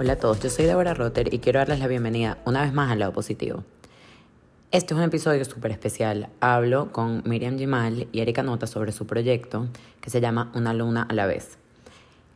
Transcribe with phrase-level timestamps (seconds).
[0.00, 2.92] Hola a todos, yo soy Deborah Rotter y quiero darles la bienvenida una vez más
[2.92, 3.64] al lado positivo.
[4.70, 6.28] Este es un episodio súper especial.
[6.38, 9.66] Hablo con Miriam Gimal y Erika Nota sobre su proyecto
[10.00, 11.58] que se llama Una luna a la vez.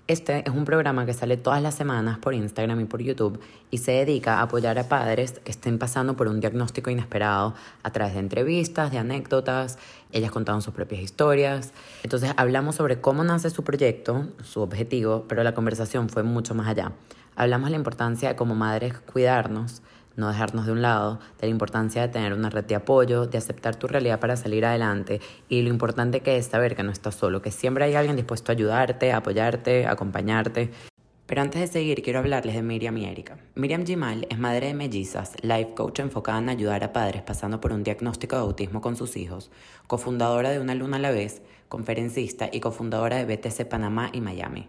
[0.08, 3.38] Este es un programa que sale todas las semanas por Instagram y por YouTube
[3.70, 7.54] y se dedica a apoyar a padres que estén pasando por un diagnóstico inesperado
[7.84, 9.78] a través de entrevistas, de anécdotas,
[10.10, 11.72] ellas contaron sus propias historias.
[12.02, 16.66] Entonces hablamos sobre cómo nace su proyecto, su objetivo, pero la conversación fue mucho más
[16.66, 16.90] allá.
[17.34, 19.82] Hablamos de la importancia de como madres cuidarnos,
[20.16, 23.38] no dejarnos de un lado, de la importancia de tener una red de apoyo, de
[23.38, 27.14] aceptar tu realidad para salir adelante y lo importante que es saber que no estás
[27.14, 30.70] solo, que siempre hay alguien dispuesto a ayudarte, a apoyarte, a acompañarte.
[31.26, 33.38] Pero antes de seguir, quiero hablarles de Miriam y Erika.
[33.54, 37.72] Miriam Gimal es madre de mellizas, life coach enfocada en ayudar a padres pasando por
[37.72, 39.50] un diagnóstico de autismo con sus hijos,
[39.86, 44.68] cofundadora de Una Luna a la Vez, conferencista y cofundadora de BTC Panamá y Miami.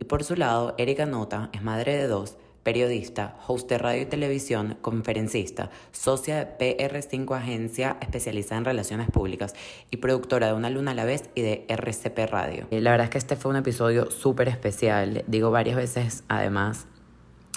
[0.00, 4.06] Y por su lado, Erika Nota es madre de dos, periodista, host de radio y
[4.06, 9.54] televisión, conferencista, socia de PR5 Agencia especializada en relaciones públicas
[9.90, 12.66] y productora de Una Luna a la Vez y de RCP Radio.
[12.70, 15.24] La verdad es que este fue un episodio súper especial.
[15.26, 16.86] Digo varias veces, además,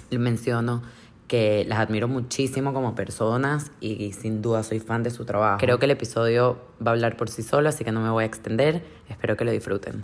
[0.09, 0.81] menciono
[1.28, 5.59] que las admiro muchísimo como personas y sin duda soy fan de su trabajo.
[5.59, 8.23] Creo que el episodio va a hablar por sí solo, así que no me voy
[8.23, 8.83] a extender.
[9.08, 10.03] Espero que lo disfruten.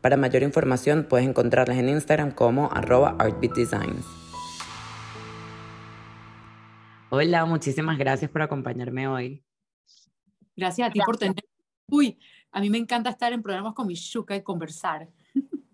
[0.00, 4.06] Para mayor información puedes encontrarlas en Instagram como arroba artbeatdesigns.
[7.10, 9.44] Hola, muchísimas gracias por acompañarme hoy.
[10.56, 11.44] Gracias a ti por tener...
[11.88, 12.18] Uy,
[12.50, 15.08] a mí me encanta estar en programas con mi Shuka y conversar.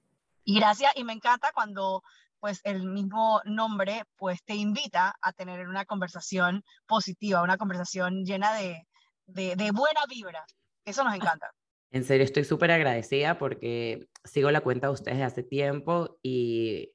[0.45, 2.03] Y gracias, y me encanta cuando
[2.41, 8.53] pues el mismo nombre pues te invita a tener una conversación positiva, una conversación llena
[8.55, 8.89] de,
[9.27, 10.45] de, de buena vibra.
[10.85, 11.53] Eso nos encanta.
[11.93, 16.93] En serio, estoy súper agradecida porque sigo la cuenta de ustedes de hace tiempo y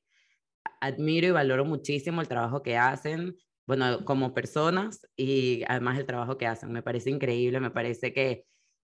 [0.81, 3.35] admiro y valoro muchísimo el trabajo que hacen,
[3.67, 6.71] bueno, como personas y además el trabajo que hacen.
[6.71, 8.45] Me parece increíble, me parece que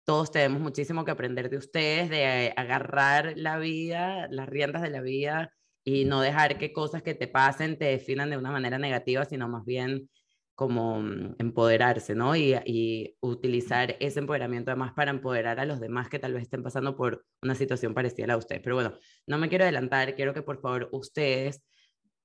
[0.04, 5.00] todos tenemos muchísimo que aprender de ustedes, de agarrar la vida, las riendas de la
[5.00, 5.52] vida
[5.84, 9.48] y no dejar que cosas que te pasen te definan de una manera negativa, sino
[9.48, 10.08] más bien
[10.56, 12.34] como mm, empoderarse, ¿no?
[12.34, 16.96] Y, utilizar ese empoderamiento además para empoderar a los demás que tal vez estén pasando
[16.96, 18.62] por una situación parecida a la de ustedes.
[18.62, 18.94] Pero bueno,
[19.26, 21.62] no me quiero adelantar, quiero que por favor ustedes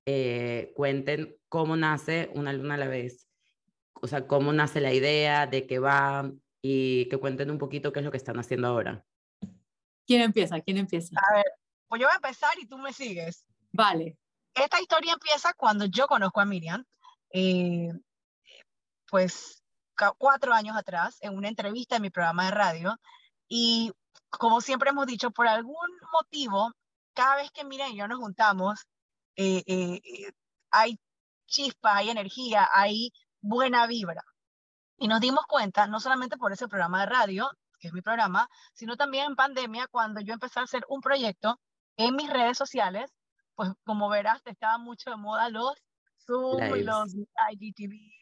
[0.06, 3.28] eh, cuenten cómo nace una luna a la vez,
[4.02, 6.32] o sea, cómo nace la idea, de qué va
[6.62, 9.06] y que cuenten un poquito qué es lo que están haciendo ahora.
[10.08, 10.60] ¿Quién empieza?
[10.62, 11.16] ¿Quién empieza?
[11.20, 11.46] A ver,
[11.88, 13.46] pues yo voy a empezar y tú me sigues.
[13.74, 14.18] Vale.
[14.54, 16.86] Esta historia empieza cuando yo conozco a Miriam.
[17.34, 17.92] Eh,
[19.12, 19.62] pues
[20.18, 22.98] cuatro años atrás en una entrevista en mi programa de radio
[23.48, 23.92] y
[24.30, 25.76] como siempre hemos dicho, por algún
[26.14, 26.72] motivo,
[27.14, 28.88] cada vez que Miriam y yo nos juntamos,
[29.36, 30.32] eh, eh, eh,
[30.72, 30.98] hay
[31.48, 33.12] chispa, hay energía, hay
[33.42, 34.24] buena vibra.
[34.98, 37.50] Y nos dimos cuenta, no solamente por ese programa de radio,
[37.80, 41.60] que es mi programa, sino también en pandemia, cuando yo empecé a hacer un proyecto
[41.98, 43.12] en mis redes sociales,
[43.56, 45.74] pues como verás, estaba mucho de moda los
[46.26, 47.14] Zoom los
[47.52, 48.21] IGTV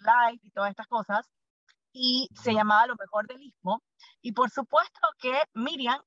[0.00, 1.28] live y todas estas cosas,
[1.92, 3.82] y se llamaba Lo mejor del Istmo.
[4.22, 6.00] Y por supuesto que Miriam,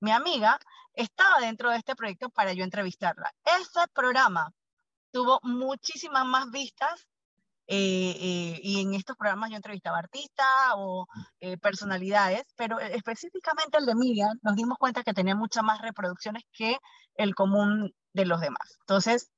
[0.00, 0.58] mi amiga,
[0.94, 3.32] estaba dentro de este proyecto para yo entrevistarla.
[3.44, 4.52] Ese programa
[5.12, 7.06] tuvo muchísimas más vistas
[7.72, 11.06] eh, eh, y en estos programas yo entrevistaba artistas o
[11.38, 16.42] eh, personalidades, pero específicamente el de Miriam nos dimos cuenta que tenía muchas más reproducciones
[16.52, 16.78] que
[17.14, 18.76] el común de los demás.
[18.80, 19.30] Entonces,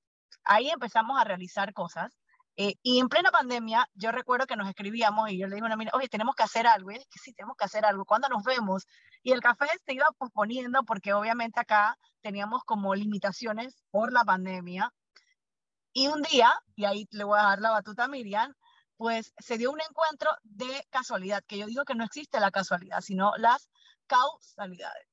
[0.44, 2.10] ahí empezamos a realizar cosas
[2.56, 5.66] eh, y en plena pandemia, yo recuerdo que nos escribíamos y yo le dije a
[5.66, 6.90] una amiga, oye, tenemos que hacer algo.
[6.90, 8.04] Y es que sí, tenemos que hacer algo.
[8.04, 8.86] ¿Cuándo nos vemos?
[9.22, 14.92] Y el café se iba posponiendo porque obviamente acá teníamos como limitaciones por la pandemia.
[15.94, 18.54] Y un día, y ahí le voy a dar la batuta a Miriam,
[18.96, 23.00] pues se dio un encuentro de casualidad, que yo digo que no existe la casualidad,
[23.00, 23.68] sino las
[24.06, 25.11] causalidades.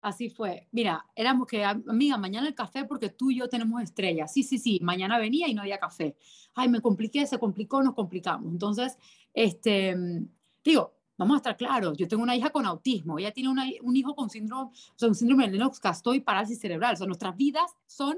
[0.00, 0.68] Así fue.
[0.70, 4.32] Mira, éramos que, amiga, mañana el café porque tú y yo tenemos estrellas.
[4.32, 4.78] Sí, sí, sí.
[4.82, 6.16] Mañana venía y no había café.
[6.54, 8.52] Ay, me compliqué, se complicó, nos complicamos.
[8.52, 8.96] Entonces,
[9.34, 9.96] este,
[10.64, 13.50] digo, vamos a estar claros, yo tengo una hija con autismo, ella tiene
[13.82, 17.06] un hijo con síndrome, o sea, un síndrome de Lennox-Gastaut y parálisis cerebral, o sea,
[17.06, 18.16] nuestras vidas son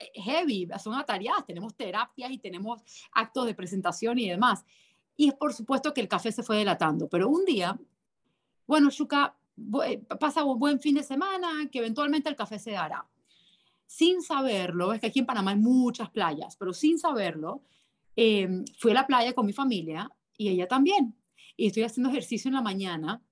[0.00, 2.82] eh, heavy, son atareadas, tenemos terapias y tenemos
[3.12, 4.64] actos de presentación y demás.
[5.16, 7.78] Y es por supuesto que el café se fue delatando, pero un día,
[8.66, 9.36] bueno, Shuka,
[10.18, 13.06] pasa un buen fin de semana, que eventualmente el café se dará.
[13.86, 17.62] Sin saberlo, es que aquí en Panamá hay muchas playas, pero sin saberlo,
[18.16, 21.14] eh, fui a la playa con mi familia y ella también.
[21.56, 23.22] Y estoy haciendo ejercicio en la mañana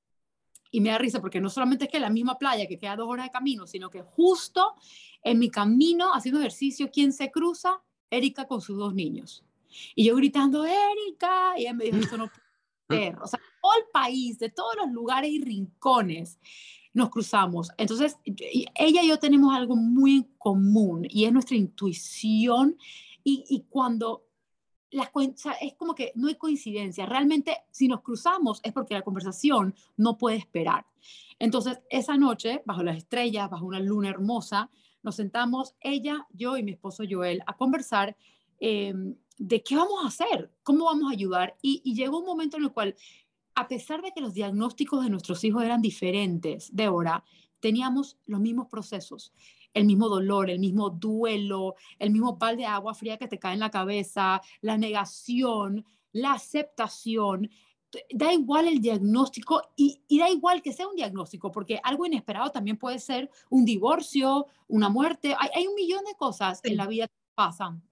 [0.71, 3.09] y me da risa porque no solamente es que la misma playa que queda dos
[3.09, 4.75] horas de camino, sino que justo
[5.23, 7.83] en mi camino haciendo ejercicio, ¿quién se cruza?
[8.11, 9.45] Erika con sus dos niños.
[9.95, 12.31] Y yo gritando, Erika, y ella me dijo, eso no
[12.87, 13.19] puede ser.
[13.21, 16.39] O sea, todo el país, de todos los lugares y rincones,
[16.93, 17.71] nos cruzamos.
[17.79, 22.77] Entonces, ella y yo tenemos algo muy en común y es nuestra intuición.
[23.25, 24.25] Y, y cuando
[24.93, 25.11] las
[25.61, 27.07] es como que no hay coincidencia.
[27.07, 30.87] Realmente, si nos cruzamos es porque la conversación no puede esperar.
[31.39, 34.71] Entonces, esa noche, bajo las estrellas, bajo una luna hermosa,
[35.03, 38.17] nos sentamos ella, yo y mi esposo Joel a conversar
[38.61, 41.57] em, de qué vamos a hacer, cómo vamos a ayudar.
[41.63, 42.95] Y, y, llegó un momento en el cual,
[43.55, 47.25] a pesar de que los diagnósticos de nuestros hijos eran diferentes, Débora,
[47.61, 49.33] teníamos los mismos procesos
[49.75, 53.55] el mismo dolor, el mismo duelo, el mismo pal de agua fría que te cae
[53.55, 57.51] en la cabeza, la negación, la aceptación.
[58.11, 62.79] Da igual el diagnóstico y, da igual que sea un diagnóstico, porque algo inesperado también
[62.79, 65.35] puede ser un divorcio, una muerte.
[65.39, 67.83] Hay, un millón de cosas en la vida que pasan.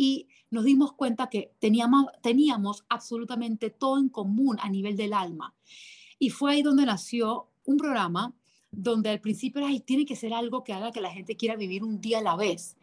[0.00, 5.56] Y nos dimos cuenta que teníamos, teníamos absolutamente todo en común a nivel del alma.
[6.20, 8.32] Y fue ahí donde nació un programa
[8.70, 11.82] donde al principio era, tiene que ser algo que haga que la gente quiera vivir
[11.82, 12.76] un día a la vez,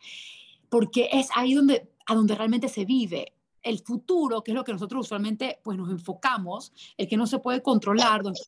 [0.68, 3.32] porque es ahí donde, a donde realmente se vive.
[3.64, 7.40] El futuro, que es lo que nosotros usualmente pues, nos enfocamos, el que no se
[7.40, 8.42] puede controlar, donde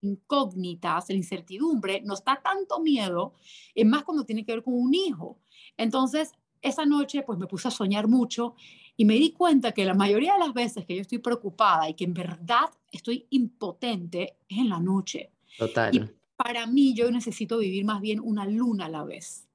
[0.00, 3.34] incógnitas, la incertidumbre, nos da tanto miedo,
[3.74, 5.38] es más cuando tiene que ver con un hijo.
[5.76, 8.54] Entonces, esa noche pues me puse a soñar mucho
[8.96, 11.94] y me di cuenta que la mayoría de las veces que yo estoy preocupada y
[11.94, 15.30] que en verdad estoy impotente es en la noche.
[15.58, 19.48] Total para mí yo necesito vivir más bien una luna a la vez.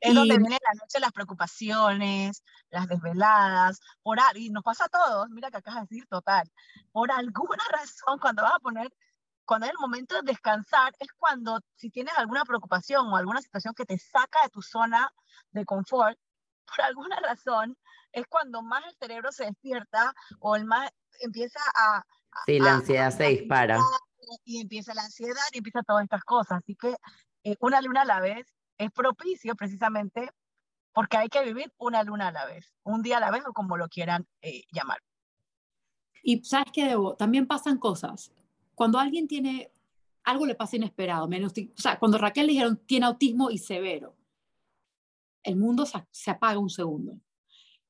[0.00, 5.28] Es donde vienen la noche las preocupaciones, las desveladas, por, y nos pasa a todos,
[5.30, 6.50] mira que acabas de decir total,
[6.90, 8.92] por alguna razón cuando vas a poner,
[9.44, 13.74] cuando es el momento de descansar, es cuando si tienes alguna preocupación o alguna situación
[13.74, 15.12] que te saca de tu zona
[15.50, 16.18] de confort,
[16.66, 17.76] por alguna razón,
[18.12, 22.04] es cuando más el cerebro se despierta o el más empieza a...
[22.46, 23.78] Sí, la ansiedad se dispara
[24.44, 26.58] y empieza la ansiedad y empieza todas estas cosas.
[26.58, 26.96] Así que
[27.44, 28.46] eh, una luna a la vez
[28.78, 30.30] es propicio precisamente
[30.92, 33.52] porque hay que vivir una luna a la vez, un día a la vez o
[33.52, 34.98] como lo quieran eh, llamar.
[36.22, 38.32] Y sabes qué, Debo, también pasan cosas.
[38.74, 39.72] Cuando alguien tiene,
[40.22, 44.16] algo le pasa inesperado, menos, o sea, cuando Raquel le dijeron tiene autismo y severo,
[45.42, 47.18] el mundo se, se apaga un segundo.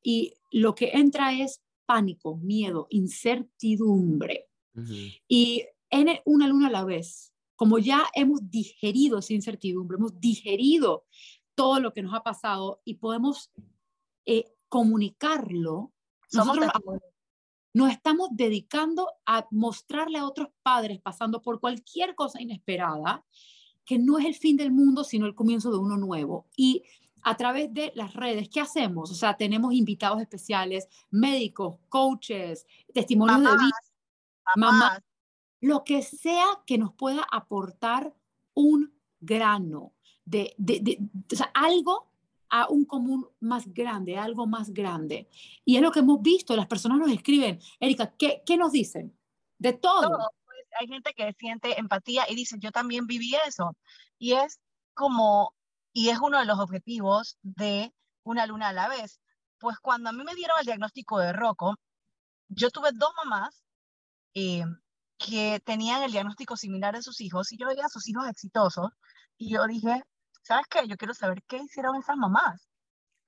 [0.02, 4.48] Y lo que entra es pánico, miedo, incertidumbre.
[5.28, 7.32] Y en una luna a la vez.
[7.54, 11.04] Como ya hemos digerido esa incertidumbre, hemos digerido
[11.54, 13.52] todo lo que nos ha pasado y podemos
[14.24, 15.92] eh, comunicarlo,
[16.32, 16.66] nosotros
[17.74, 23.24] nos estamos dedicando a mostrarle a otros padres pasando por cualquier cosa inesperada
[23.84, 26.48] que no es el fin del mundo, sino el comienzo de uno nuevo.
[26.56, 26.84] Y
[27.22, 29.10] a través de las redes, ¿qué hacemos?
[29.10, 33.78] O sea, tenemos invitados especiales, médicos, coaches, testimonios de vida,
[34.56, 35.00] mamás,
[35.60, 38.12] lo que sea que nos pueda aportar
[38.54, 39.92] un grano
[40.24, 40.54] de,
[41.54, 42.10] algo
[42.50, 45.28] a un común más grande, algo más grande.
[45.64, 49.16] Y es lo que hemos visto, las personas nos escriben, Erika, ¿qué, qué nos dicen?
[49.58, 50.08] De todo.
[50.44, 53.76] Pues, hay gente que siente empatía y dice, yo también viví eso.
[54.18, 54.60] Y es
[54.94, 55.54] como,
[55.92, 57.92] y es uno de los objetivos de
[58.24, 59.20] una luna a la vez.
[59.58, 61.76] Pues cuando a mí me dieron el diagnóstico de Rocco,
[62.48, 63.62] yo tuve dos mamás
[64.34, 64.64] eh,
[65.18, 68.90] que tenían el diagnóstico similar a sus hijos y yo veía a sus hijos exitosos
[69.36, 70.02] y yo dije,
[70.42, 70.86] ¿sabes qué?
[70.88, 72.68] Yo quiero saber qué hicieron esas mamás.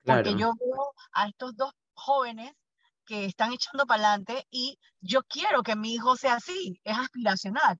[0.03, 2.51] Porque yo veo a estos dos jóvenes
[3.05, 7.79] que están echando para adelante y yo quiero que mi hijo sea así, es aspiracional.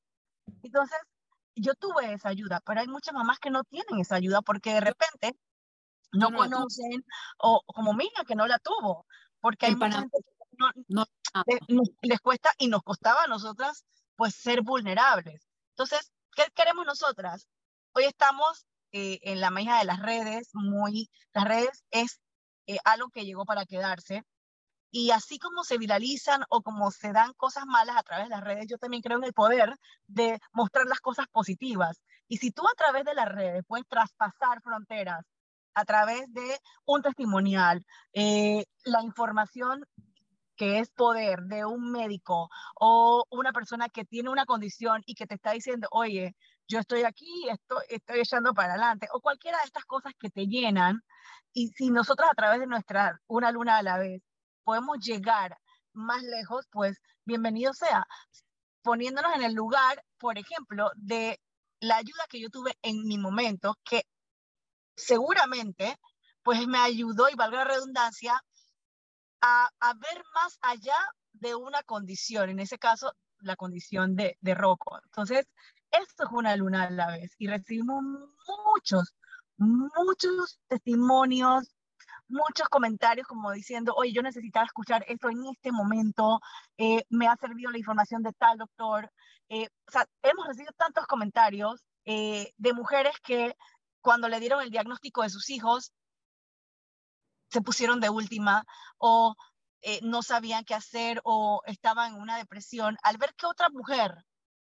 [0.63, 0.97] Entonces,
[1.55, 4.81] yo tuve esa ayuda, pero hay muchas mamás que no tienen esa ayuda porque de
[4.81, 5.37] repente
[6.11, 7.05] no, conocen,
[7.37, 9.05] o como Mía, que no la tuvo,
[9.39, 10.47] porque hay mucha gente que
[10.87, 11.05] no,
[12.01, 13.85] les, cuesta y nos costaba a nosotras
[14.15, 15.45] pues ser vulnerables.
[15.71, 17.47] Entonces, ¿qué queremos nosotras?
[17.93, 22.21] Hoy estamos eh, en la magia de las redes, muy, las redes es
[22.67, 24.23] eh, algo que llegó para quedarse
[24.97, 28.41] Y así como se viralizan o como se dan cosas malas a través de las
[28.41, 29.75] redes, yo también creo en el poder
[30.07, 32.01] de mostrar las cosas positivas.
[32.29, 35.25] Y si tú a través de las redes puedes traspasar fronteras,
[35.73, 39.85] a través de un testimonial, eh, la información
[40.55, 42.49] que es poder de un médico
[42.79, 46.37] o una persona que tiene una condición y que te está diciendo, oye,
[46.69, 50.47] yo estoy aquí, estoy, estoy echando para adelante, o cualquiera de estas cosas que te
[50.47, 51.01] llenan,
[51.51, 54.21] y si nosotros a través de nuestra una luna a la vez
[54.65, 55.57] podemos llegar
[55.93, 58.05] más lejos, pues bienvenido sea,
[58.81, 61.39] poniéndonos en el lugar, por ejemplo, de
[61.79, 64.03] la ayuda que yo tuve en mi momento, que
[64.95, 65.97] seguramente
[66.43, 68.39] pues me ayudó, y valga la redundancia,
[69.41, 70.95] a, a, ver más allá
[71.33, 74.99] de una condición, en ese caso, la condición de, de Rocco.
[75.05, 75.47] Entonces,
[75.91, 79.15] esto es una luna a la vez y recibimos muchos,
[79.57, 81.74] muchos testimonios,
[82.27, 86.39] muchos comentarios como diciendo, oye, yo necesitaba escuchar esto en este momento,
[86.77, 89.11] eh, me ha servido la información de tal doctor.
[89.49, 93.55] Eh, o sea, hemos recibido tantos comentarios eh, de mujeres que
[94.01, 95.91] cuando le dieron el diagnóstico de sus hijos,
[97.49, 98.65] se pusieron de última
[98.97, 99.35] o
[100.01, 104.25] no sabían qué hacer o estaban en una depresión, al ver que otra mujer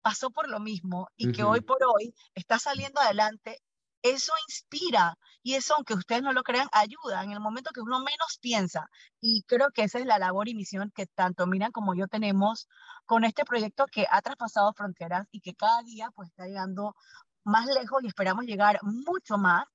[0.02, 3.62] pasó por lo mismo y que hoy por hoy está saliendo adelante,
[4.02, 8.00] eso inspira y eso, aunque ustedes no lo crean, ayuda en el momento que uno
[8.00, 8.90] menos piensa.
[9.22, 12.68] Y creo que esa es la labor y misión que tanto Miran como yo tenemos
[13.06, 16.96] con este proyecto que ha traspasado fronteras y que cada día pues está llegando
[17.44, 19.66] más lejos y esperamos llegar mucho más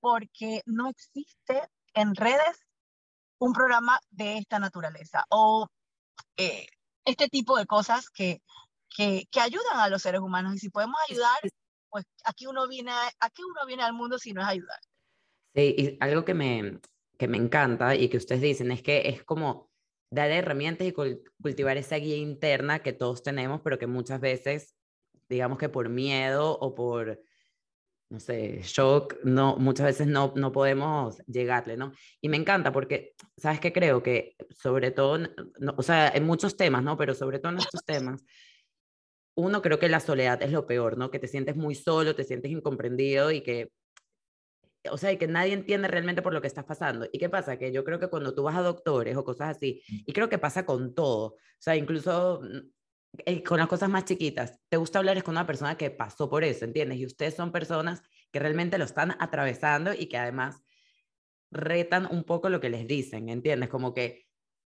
[0.00, 2.66] porque no existe en redes
[3.38, 5.68] un programa de esta naturaleza o
[6.36, 6.66] eh,
[7.04, 8.42] este tipo de cosas que,
[8.88, 10.54] que, que, ayudan a los seres humanos.
[10.54, 11.38] Y si podemos ayudar,
[11.94, 14.80] pues aquí uno viene, aquí uno viene al mundo si no es ayudar.
[15.54, 16.80] Sí, y algo que me,
[17.16, 19.70] que me encanta y que ustedes dicen es que es como
[20.10, 24.74] dar herramientas y cultivar esa guía interna que todos tenemos, pero que muchas veces,
[25.28, 27.22] digamos que por miedo o por,
[28.10, 31.92] no sé, shock, no, muchas veces no, no podemos llegarle, ¿no?
[32.20, 33.72] Y me encanta porque, ¿sabes qué?
[33.72, 36.96] Creo que sobre todo, no, o sea, en muchos temas, ¿no?
[36.96, 38.24] Pero sobre todo en estos temas,
[39.36, 41.10] uno, creo que la soledad es lo peor, ¿no?
[41.10, 43.70] Que te sientes muy solo, te sientes incomprendido y que,
[44.90, 47.08] o sea, y que nadie entiende realmente por lo que estás pasando.
[47.12, 47.58] ¿Y qué pasa?
[47.58, 50.38] Que yo creo que cuando tú vas a doctores o cosas así, y creo que
[50.38, 52.74] pasa con todo, o sea, incluso mm,
[53.26, 56.28] eh, con las cosas más chiquitas, te gusta hablar es con una persona que pasó
[56.28, 56.98] por eso, ¿entiendes?
[56.98, 60.62] Y ustedes son personas que realmente lo están atravesando y que además
[61.50, 63.68] retan un poco lo que les dicen, ¿entiendes?
[63.68, 64.23] Como que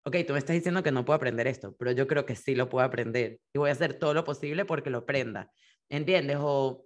[0.08, 2.56] ok, tú me estás diciendo que no puedo aprender esto, pero yo creo que sí
[2.56, 5.52] lo puedo aprender y voy a hacer todo lo posible porque lo aprenda,
[5.90, 6.38] ¿entiendes?
[6.40, 6.86] O,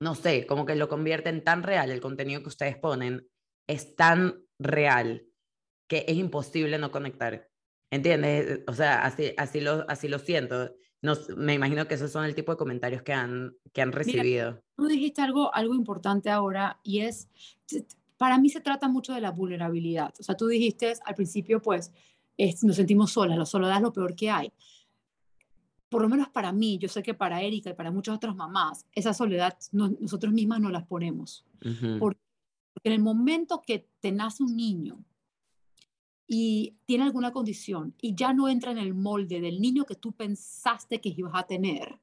[0.00, 3.26] no sé, como que lo convierten tan real, el contenido que ustedes ponen
[3.68, 5.26] es tan real
[5.88, 7.48] que es imposible no conectar,
[7.90, 8.60] ¿entiendes?
[8.68, 10.72] O sea, así, así, lo, así lo siento.
[11.02, 14.62] No, me imagino que esos son el tipo de comentarios que han, que han recibido.
[14.76, 17.28] tú dijiste algo, algo importante ahora y es,
[18.16, 20.14] para mí se trata mucho de la vulnerabilidad.
[20.18, 21.92] O sea, tú dijiste al principio, pues,
[22.62, 24.52] nos sentimos solas, la soledad es lo peor que hay.
[25.88, 28.86] Por lo menos para mí, yo sé que para Erika y para muchas otras mamás,
[28.92, 31.44] esa soledad nosotros mismas no las ponemos.
[32.00, 32.18] porque
[32.82, 35.04] en el momento que te nace un niño
[36.26, 40.12] y tiene alguna condición y ya no entra en el molde del niño que tú
[40.12, 42.00] pensaste que ibas a tener,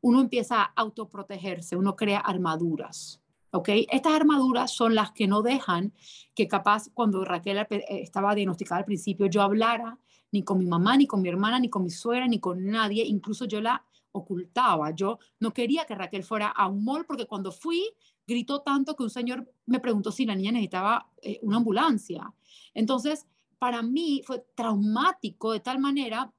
[0.00, 3.20] uno empieza a autoprotegerse, uno crea armaduras.
[3.52, 3.68] ¿Ok?
[3.90, 5.92] Estas armaduras son las que no dejan
[6.34, 9.98] que capaz cuando Raquel eh, estaba diagnosticada al principio yo hablara
[10.30, 13.04] ni con mi mamá, ni con mi hermana, ni con mi suegra, ni con nadie,
[13.04, 14.90] incluso yo la ocultaba.
[14.90, 17.82] Yo no quería que Raquel fuera a un mall porque cuando fui
[18.26, 22.32] gritó tanto que un señor me preguntó si la niña necesitaba eh, una ambulancia.
[22.74, 23.26] Entonces,
[23.58, 26.30] para mí fue traumático de tal manera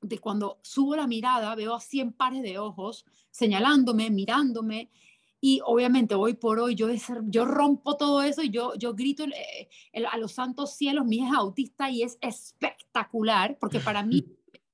[0.00, 4.90] de cuando subo la mirada veo a 100 pares de ojos señalándome, mirándome
[5.40, 6.88] y obviamente hoy por hoy yo,
[7.26, 9.68] yo rompo todo eso y yo, yo grito eh,
[10.10, 14.24] a los santos cielos, mi hija es autista y es espectacular, porque para mí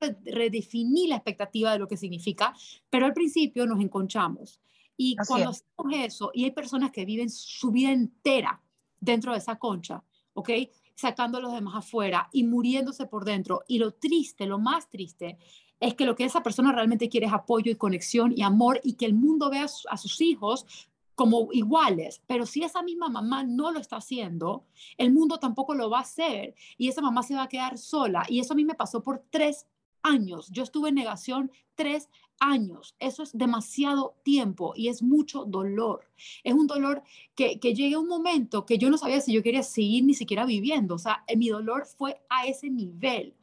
[0.24, 2.54] redefiní la expectativa de lo que significa,
[2.88, 4.60] pero al principio nos encontramos.
[4.96, 8.62] Y cuando hacemos eso, y hay personas que viven su vida entera
[9.00, 10.02] dentro de esa concha,
[10.34, 10.50] ¿ok?
[10.94, 13.62] Sacando a los demás afuera y muriéndose por dentro.
[13.66, 15.38] Y lo triste, lo más triste,
[15.84, 18.94] es que lo que esa persona realmente quiere es apoyo y conexión y amor y
[18.94, 20.66] que el mundo vea a sus hijos
[21.14, 24.64] como iguales, pero si esa misma mamá no lo está haciendo,
[24.96, 28.24] el mundo tampoco lo va a hacer y esa mamá se va a quedar sola.
[28.28, 29.66] Y eso a mí me pasó por tres
[30.02, 30.48] años.
[30.50, 32.08] Yo estuve en negación tres
[32.40, 32.96] años.
[32.98, 36.08] Eso es demasiado tiempo y es mucho dolor.
[36.42, 37.02] Es un dolor
[37.36, 40.46] que, que llegue un momento que yo no sabía si yo quería seguir ni siquiera
[40.46, 40.94] viviendo.
[40.94, 43.34] O sea, mi dolor fue a ese nivel.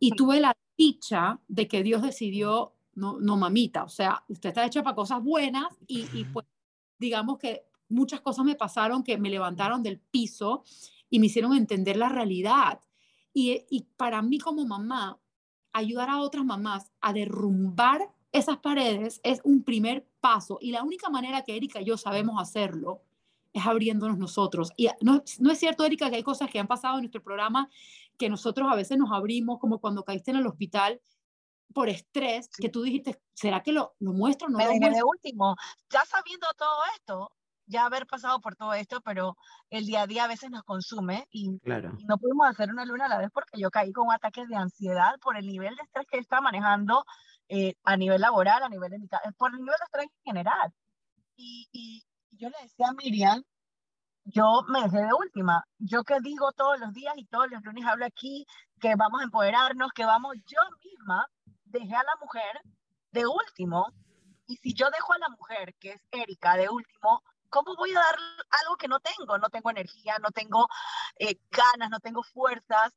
[0.00, 4.66] Y tuve la dicha de que Dios decidió, no, no mamita, o sea, usted está
[4.66, 6.46] hecha para cosas buenas y, y pues
[6.98, 10.64] digamos que muchas cosas me pasaron que me levantaron del piso
[11.10, 12.80] y me hicieron entender la realidad.
[13.32, 15.18] Y, y para mí como mamá,
[15.72, 21.08] ayudar a otras mamás a derrumbar esas paredes es un primer paso y la única
[21.08, 23.02] manera que Erika y yo sabemos hacerlo
[23.52, 24.72] es abriéndonos nosotros.
[24.76, 27.70] Y no, no es cierto, Erika, que hay cosas que han pasado en nuestro programa
[28.18, 31.00] que nosotros a veces nos abrimos, como cuando caíste en el hospital
[31.72, 34.48] por estrés, que tú dijiste, ¿será que lo, lo muestro?
[34.48, 34.96] No Me lo dejé muestro?
[34.98, 35.56] de último,
[35.90, 37.32] ya sabiendo todo esto,
[37.66, 39.36] ya haber pasado por todo esto, pero
[39.70, 41.94] el día a día a veces nos consume y, Claro.
[41.98, 44.56] y no pudimos hacer una luna a la vez porque yo caí con ataques de
[44.56, 47.04] ansiedad por el nivel de estrés que estaba manejando
[47.48, 50.72] eh, a nivel laboral, a nivel de mi por el nivel de estrés en general.
[51.36, 52.02] Y, y
[52.32, 53.42] yo le decía a Miriam,
[54.24, 55.64] yo me dejé de última.
[55.78, 58.46] Yo que digo todos los días y todos los lunes hablo aquí
[58.80, 61.26] que vamos a empoderarnos, que vamos, yo misma
[61.64, 62.60] dejé a la mujer
[63.12, 63.92] de último.
[64.46, 68.00] Y si yo dejo a la mujer, que es Erika, de último, ¿cómo voy a
[68.00, 68.16] dar
[68.62, 69.38] algo que no tengo?
[69.38, 70.68] No tengo energía, no tengo
[71.18, 72.92] eh, ganas, no tengo fuerzas.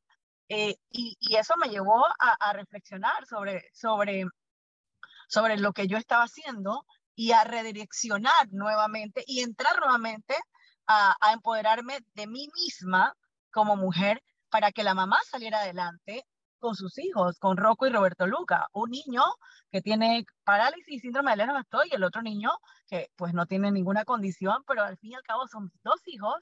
[0.48, 4.24] eh, y, eso me llevó a, a reflexionar sobre, sobre,
[5.28, 10.36] sobre lo que yo estaba haciendo y a redireccionar nuevamente y entrar nuevamente
[10.88, 13.14] a, a empoderarme de mí misma
[13.52, 16.24] como mujer para que la mamá saliera adelante
[16.58, 19.22] con sus hijos, con Rocco y Roberto Luca, un niño
[19.70, 22.50] que tiene parálisis y síndrome de Lennox-Gastaut y el otro niño
[22.88, 26.34] que pues no tiene ninguna condición, pero al fin y al cabo son dos hijos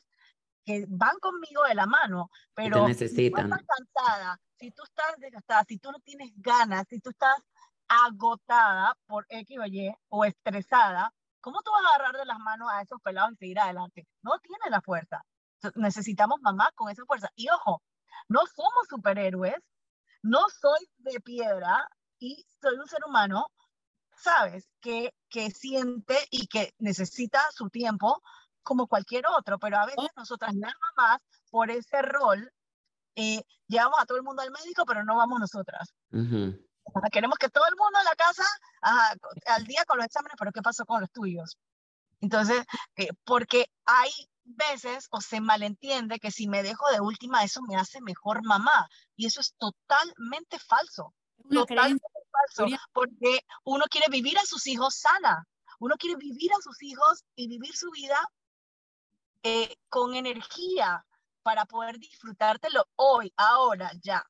[0.65, 3.53] que van conmigo de la mano, pero si tú necesitan.
[3.53, 7.37] estás cansada, si tú estás desgastada, si tú no tienes ganas, si tú estás
[7.89, 11.13] agotada por X o Y o estresada,
[11.47, 14.05] ¿cómo tú vas a agarrar de las manos a esos pelados y seguir adelante?
[14.21, 15.23] No tienes la fuerza.
[15.77, 17.29] Necesitamos mamás con esa fuerza.
[17.37, 17.85] Y ojo,
[18.27, 19.55] no somos superhéroes,
[20.23, 23.47] no soy de piedra y soy un ser humano,
[24.17, 24.69] ¿sabes?
[24.81, 28.21] Que, que siente y que necesita su tiempo
[28.65, 31.21] como cualquier otro, pero a veces nosotras las mamás,
[31.53, 32.51] por ese rol,
[33.15, 35.95] eh, llevamos a todo el mundo al médico, pero no vamos nosotras.
[36.11, 36.59] Ujú.
[36.59, 36.66] Ajá,
[37.13, 38.45] Queremos que todo el mundo en la casa
[38.81, 39.15] ajá,
[39.47, 41.59] al día con los exámenes, pero ¿qué pasó con los tuyos?
[42.21, 42.65] Entonces,
[42.97, 44.11] eh, porque hay
[44.45, 48.89] veces o se malentiende que si me dejo de última, eso me hace mejor mamá.
[49.17, 51.15] Y eso es totalmente falso.
[51.39, 52.31] Una Totalmente creencia.
[52.57, 52.77] falso.
[52.93, 55.47] Porque uno quiere vivir a sus hijos sana.
[55.79, 58.19] Uno quiere vivir a sus hijos y vivir su vida
[59.43, 61.05] eh, con energía
[61.43, 64.25] para poder disfrutártelo hoy, ahora, ya.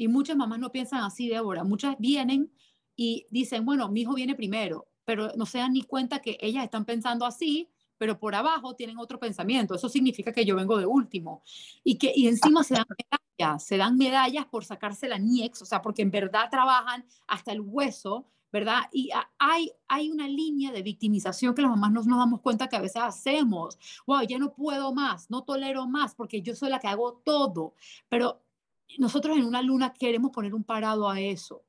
[0.00, 1.62] Y muchas mamás no piensan así, Débora.
[1.62, 2.50] Muchas vienen
[2.96, 6.64] y dicen, bueno, mi hijo viene primero, pero no se dan ni cuenta que ellas
[6.64, 9.74] están pensando así, pero por abajo tienen otro pensamiento.
[9.74, 11.42] Eso significa que yo vengo de último.
[11.84, 15.66] Y que y encima se dan medallas, se dan medallas por sacarse la NIEX, o
[15.66, 18.84] sea, porque en verdad trabajan hasta el hueso, ¿verdad?
[18.94, 22.76] Y hay, hay una línea de victimización que las mamás no nos damos cuenta que
[22.76, 23.78] a veces hacemos.
[24.06, 27.74] Wow, ya no puedo más, no tolero más, porque yo soy la que hago todo.
[28.08, 28.40] Pero
[28.98, 31.64] nosotros en una luna queremos poner un parado a eso.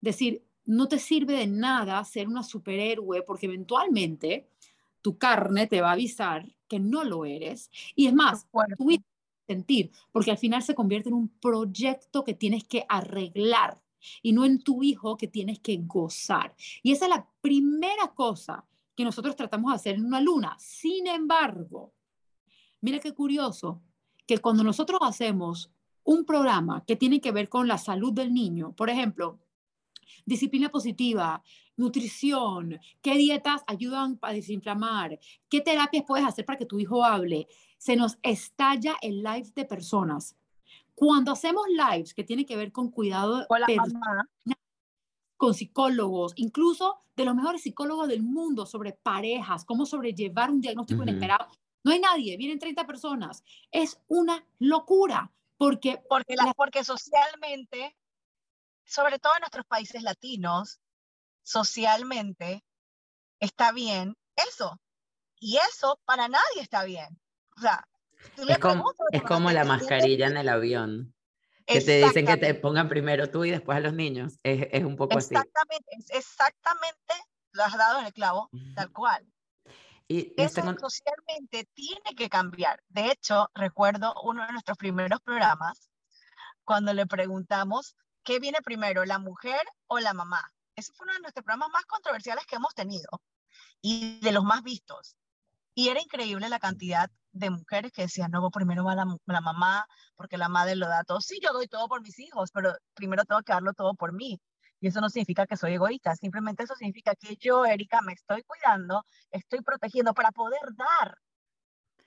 [0.00, 4.48] Decir, no te sirve de nada ser una superhéroe porque eventualmente
[5.00, 7.70] tu carne te va a avisar que no lo eres.
[7.94, 8.46] Y es más,
[8.78, 12.64] tu hijo va a sentir, porque al final se convierte en un proyecto que tienes
[12.64, 13.82] que arreglar
[14.22, 16.54] y no en tu hijo que tienes que gozar.
[16.82, 20.56] Y esa es la primera cosa que nosotros tratamos de hacer en una luna.
[20.58, 21.92] Sin embargo,
[22.80, 23.82] mira qué curioso,
[24.26, 25.70] que cuando nosotros hacemos
[26.04, 29.38] un programa que tiene que ver con la salud del niño, por ejemplo,
[30.24, 31.42] disciplina positiva,
[31.76, 37.48] nutrición, qué dietas ayudan para desinflamar, qué terapias puedes hacer para que tu hijo hable,
[37.78, 40.36] se nos estalla el live de personas.
[40.94, 44.28] Cuando hacemos lives que tienen que ver con cuidado con personal,
[45.52, 51.48] psicólogos, incluso de los mejores psicólogos del mundo sobre parejas, cómo sobrellevar un diagnóstico inesperado.
[51.82, 53.42] No hay nadie, vienen 30 personas.
[53.72, 55.32] Es una locura,
[55.64, 57.96] porque porque, la- la- porque socialmente,
[58.84, 60.80] sobre todo en nuestros países latinos,
[61.42, 62.64] socialmente
[63.40, 64.80] está bien eso.
[65.38, 67.20] Y eso para nadie está bien.
[67.56, 67.86] O sea,
[68.36, 71.14] tú le Es como, es como la ¿te sientes mascarilla en el avión,
[71.66, 74.38] que te dicen que te Exactamente, pongan primero tú y después a los niños.
[74.42, 75.34] Es, es un poco así.
[75.34, 77.14] exactamente, es exactamente,
[77.52, 79.31] lo has dado en el clavo, tal cual.
[80.12, 82.82] Y Eso tengo, socialmente tiene que cambiar.
[82.88, 85.90] De hecho, recuerdo uno de nuestros primeros programas
[86.64, 90.42] cuando le preguntamos ¿qué viene primero, la mujer o la mamá?
[90.76, 93.08] Ese fue uno de nuestros programas más controversiales que hemos tenido
[93.80, 95.16] y de los más vistos.
[95.74, 99.86] Y era increíble la cantidad de mujeres que decían, no, primero va la, la, mamá,
[100.16, 101.20] porque la madre lo da todo.
[101.20, 104.38] Sí, yo doy todo por mis hijos, pero primero tengo que darlo todo por mí.
[104.82, 108.42] Y eso no significa que soy egoísta, simplemente eso significa que yo, Erika, me estoy
[108.42, 111.16] cuidando, estoy protegiendo para poder dar.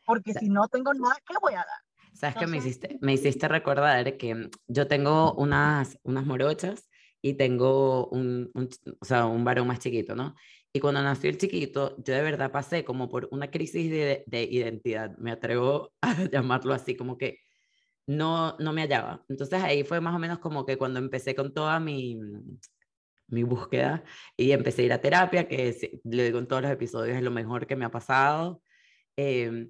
[0.06, 2.14] Porque si no tengo nada, ¿qué voy a dar?
[2.14, 2.98] ¿Sabes qué me hiciste?
[3.00, 6.90] Me hiciste recordar que yo tengo unas, unas morochas
[7.22, 10.36] y tengo un, un, o sea, un varón más chiquito, ¿no?
[10.74, 14.44] Y cuando nació el chiquito, yo de verdad pasé como por una crisis de, de
[14.44, 17.40] identidad, me atrevo a llamarlo así, como que
[18.08, 19.24] no, no me hallaba.
[19.30, 22.20] Entonces ahí fue más o menos como que cuando empecé con toda mi,
[23.28, 24.04] mi búsqueda
[24.38, 27.32] y empecé a ir a terapia, que le digo en todos los episodios es lo
[27.32, 28.62] mejor que me ha pasado.
[29.18, 29.70] Eh,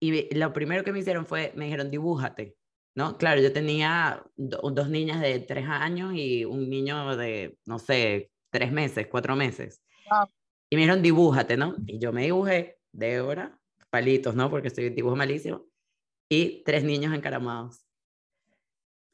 [0.00, 2.56] y lo primero que me hicieron fue, me dijeron, dibújate,
[2.94, 3.16] ¿no?
[3.16, 8.70] Claro, yo tenía dos niñas de tres años y un niño de, no sé, tres
[8.70, 9.82] meses, cuatro meses.
[10.70, 11.74] Y me dijeron, dibújate, ¿no?
[11.86, 13.58] Y yo me dibujé, Débora,
[13.90, 14.50] palitos, ¿no?
[14.50, 15.66] Porque estoy dibujo malísimo,
[16.28, 17.84] y tres niños encaramados.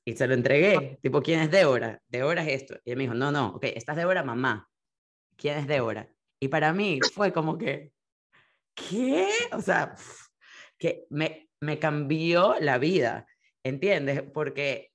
[0.05, 2.01] Y se lo entregué, tipo, ¿quién es Débora?
[2.09, 2.81] Débora es esto.
[2.85, 4.69] Y él me dijo, no, no, ok, estás Débora, mamá.
[5.37, 6.11] ¿Quién es Débora?
[6.41, 7.93] Y para mí fue como que,
[8.75, 9.29] ¿qué?
[9.53, 9.95] O sea,
[10.79, 13.27] que me, me cambió la vida,
[13.63, 14.23] ¿entiendes?
[14.23, 14.91] Porque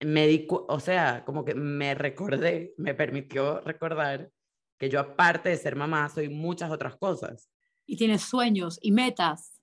[0.00, 4.30] me di, o sea, como que me recordé, me permitió recordar
[4.78, 7.48] que yo aparte de ser mamá soy muchas otras cosas.
[7.86, 9.53] Y tienes sueños y metas.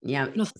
[0.00, 0.26] Ya.
[0.34, 0.52] Nos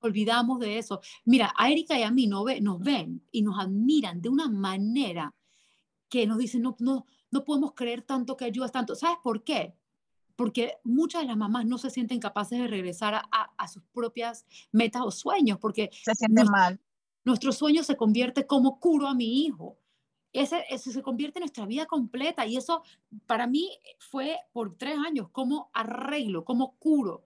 [0.00, 1.00] olvidamos de eso.
[1.24, 4.48] Mira, a Erika y a mí nos, ve, nos ven y nos admiran de una
[4.48, 5.34] manera
[6.08, 8.94] que nos dicen, no, no, no podemos creer tanto que ayudas tanto.
[8.94, 9.74] ¿Sabes por qué?
[10.36, 13.82] Porque muchas de las mamás no se sienten capaces de regresar a, a, a sus
[13.92, 16.80] propias metas o sueños, porque se sienten mal.
[17.24, 19.78] Nuestro sueño se convierte como curo a mi hijo
[20.32, 22.82] ese, ese, se convierte en nuestra vida completa y eso
[23.26, 27.24] para mí fue por tres años como arreglo, como curo.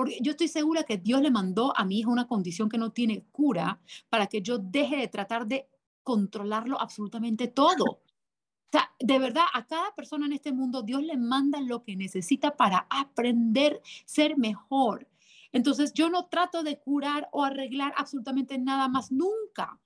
[0.00, 2.90] Porque yo estoy segura que Dios le mandó a mi hijo una condición que no
[2.90, 5.68] tiene cura para que yo deje de tratar de
[6.02, 7.84] controlarlo absolutamente todo.
[7.84, 11.96] O sea, de verdad, a cada persona en este mundo Dios le manda lo que
[11.96, 15.06] necesita para aprender, ser mejor.
[15.52, 19.78] Entonces, yo no trato de curar o arreglar absolutamente nada más nunca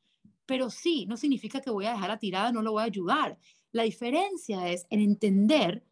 [0.47, 3.39] pero sí, no significa que voy a dejar la tirada, no lo voy a ayudar.
[3.73, 5.85] La diferencia es en entender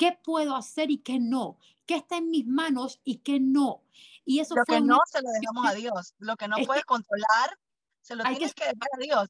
[0.00, 3.82] qué puedo hacer y qué no, qué está en mis manos y qué no.
[4.24, 6.66] Y eso lo fue que no se lo dejamos a Dios, lo que no Es
[6.66, 7.58] puedes que- controlar,
[8.00, 9.28] se lo tienes que- que dejar a Dios.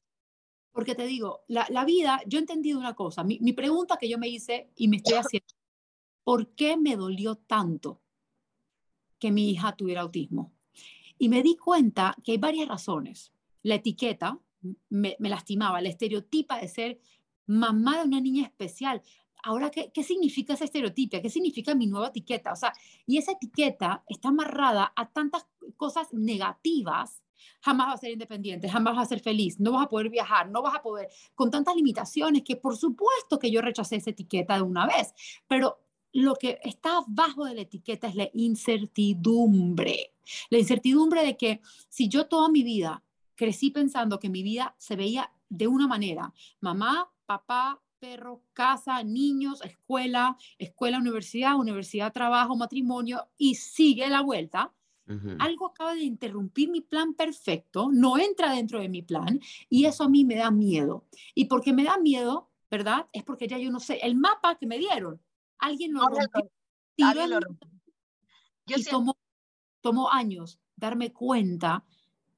[0.71, 4.07] Porque te digo, la, la vida, yo he entendido una cosa, mi, mi pregunta que
[4.07, 5.53] yo me hice y me estoy haciendo,
[6.23, 8.01] ¿por qué me dolió tanto
[9.19, 10.53] que mi hija tuviera autismo?
[11.17, 13.33] Y me di cuenta que hay varias razones.
[13.63, 14.39] La etiqueta
[14.89, 16.99] me, me lastimaba, la estereotipa de ser
[17.45, 19.01] mamá de una niña especial.
[19.43, 21.21] Ahora, ¿qué, ¿qué significa esa estereotipa?
[21.21, 22.53] ¿Qué significa mi nueva etiqueta?
[22.53, 22.73] O sea,
[23.05, 27.21] y esa etiqueta está amarrada a tantas cosas negativas
[27.61, 30.49] jamás vas a ser independiente, jamás vas a ser feliz, no vas a poder viajar,
[30.49, 34.55] no vas a poder, con tantas limitaciones que por supuesto que yo rechacé esa etiqueta
[34.55, 35.13] de una vez,
[35.47, 35.79] pero
[36.13, 40.13] lo que está abajo de la etiqueta es la incertidumbre,
[40.49, 43.03] la incertidumbre de que si yo toda mi vida
[43.35, 49.61] crecí pensando que mi vida se veía de una manera, mamá, papá, perro, casa, niños,
[49.61, 54.73] escuela, escuela, universidad, universidad, trabajo, matrimonio, y sigue la vuelta,
[55.39, 60.05] algo acaba de interrumpir mi plan perfecto, no entra dentro de mi plan y eso
[60.05, 61.05] a mí me da miedo.
[61.35, 63.07] Y porque me da miedo, ¿verdad?
[63.11, 65.21] Es porque ya yo no sé, el mapa que me dieron,
[65.59, 66.49] alguien lo rompió,
[66.95, 67.69] tiró lo rompió.
[68.67, 68.83] Yo y
[69.81, 71.83] tomó años darme cuenta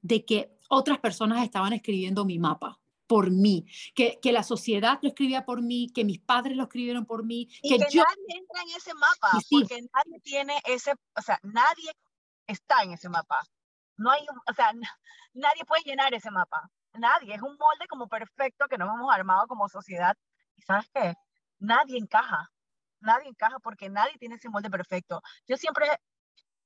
[0.02, 5.08] de que otras personas estaban escribiendo mi mapa por mí, que, que la sociedad lo
[5.08, 8.02] escribía por mí, que mis padres lo escribieron por mí, y que que yo...
[8.02, 11.92] nadie entra en ese mapa, porque nadie tiene ese, o sea, nadie
[12.46, 13.42] está en ese mapa.
[13.96, 14.72] No hay, o sea,
[15.34, 16.70] nadie puede llenar ese mapa.
[16.94, 20.16] Nadie, es un molde como perfecto que nos hemos armado como sociedad.
[20.56, 21.14] ¿Y sabes qué?
[21.58, 22.50] Nadie encaja.
[23.00, 25.20] Nadie encaja porque nadie tiene ese molde perfecto.
[25.46, 25.86] Yo siempre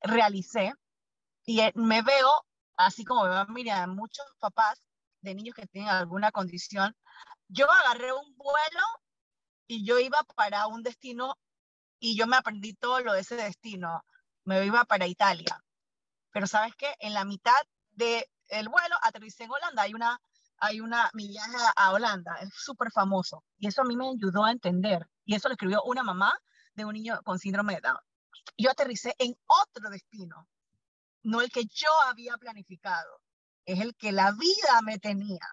[0.00, 0.72] realicé
[1.44, 2.30] y eh, me veo,
[2.76, 4.82] así como me va Miriam, muchos papás
[5.20, 6.96] de niños que tienen alguna condición.
[7.48, 8.84] Yo agarré un vuelo
[9.66, 11.34] y yo iba para un destino
[11.98, 14.04] y yo me aprendí todo lo de ese destino.
[14.44, 15.62] Me iba para Italia.
[16.32, 16.94] Pero sabes qué?
[17.00, 17.56] En la mitad
[17.92, 18.24] del
[18.68, 19.82] vuelo aterricé en Holanda.
[19.82, 20.20] Hay una,
[20.58, 23.44] hay una, mi viaje a, a Holanda es súper famoso.
[23.58, 25.06] Y eso a mí me ayudó a entender.
[25.24, 26.32] Y eso lo escribió una mamá
[26.74, 27.98] de un niño con síndrome de Down.
[28.56, 30.48] Yo aterricé en otro destino,
[31.22, 33.20] no el que yo había planificado,
[33.68, 35.46] es el que la vida me tenía.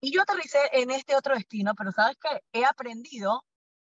[0.00, 3.44] Y yo aterricé en este otro destino, pero sabes que he aprendido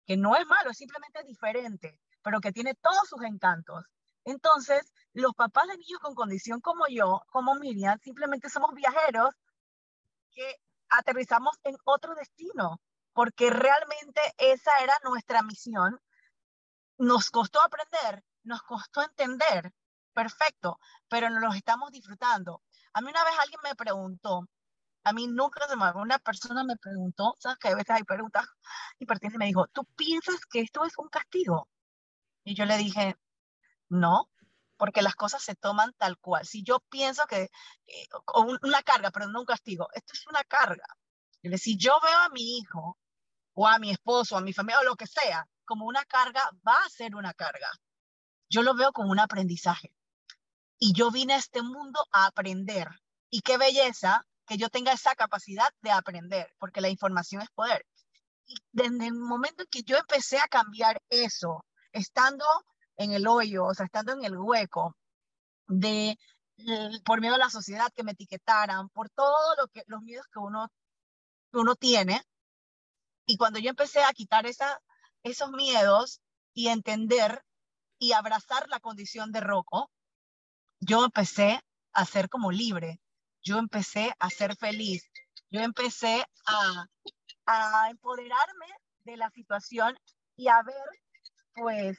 [0.07, 3.85] que no es malo, es simplemente diferente, pero que tiene todos sus encantos.
[4.25, 9.35] Entonces, los papás de niños con condición como yo, como Miriam, simplemente somos viajeros
[10.31, 12.81] que aterrizamos en otro destino,
[13.15, 16.01] porque realmente esa era nuestra misión.
[16.99, 19.73] Nos costó aprender, nos costó entender,
[20.13, 22.63] perfecto, pero nos lo estamos disfrutando.
[22.95, 24.49] A mí una vez alguien me preguntó,
[25.05, 28.47] a mí nunca se me una persona me preguntó, sabes que a veces hay preguntas
[28.99, 29.07] y
[29.39, 31.69] me dijo, ¿tú piensas que esto es un castigo?
[32.45, 33.17] Y yo le dije,
[33.89, 34.31] no,
[34.77, 36.47] porque las cosas se toman tal cual.
[36.47, 37.51] Si yo pienso que,
[37.87, 38.09] eh,
[38.63, 40.87] una carga, pero no un castigo, esto es una carga.
[41.59, 42.99] Si yo veo a mi hijo
[43.55, 46.77] o a mi esposo, a mi familia o lo que sea, como una carga, va
[46.85, 47.71] a ser una carga.
[48.49, 49.95] Yo lo veo como un aprendizaje.
[50.87, 52.89] Y yo vine a este mundo a aprender.
[53.31, 57.87] Y qué belleza que yo tenga esa capacidad de aprender, porque la información es poder.
[58.45, 62.45] Y desde el momento en que yo empecé a cambiar eso, estando
[62.99, 64.95] en el hoyo, o sea, estando en el hueco
[65.69, 66.19] de
[67.07, 70.39] por miedo a la sociedad que me etiquetaran, por todo lo que los miedos que
[70.39, 70.69] uno
[71.55, 72.21] uno tiene.
[73.25, 74.79] Y cuando yo empecé a quitar esa,
[75.23, 76.21] esos miedos
[76.53, 77.43] y entender
[77.99, 79.91] y abrazar la condición de roco,
[80.85, 81.61] yo empecé
[81.93, 83.01] a ser como libre,
[83.43, 85.11] yo empecé a ser feliz,
[85.51, 86.87] yo empecé a,
[87.47, 88.67] a empoderarme
[89.05, 89.97] de la situación
[90.37, 90.77] y a ver,
[91.55, 91.97] pues,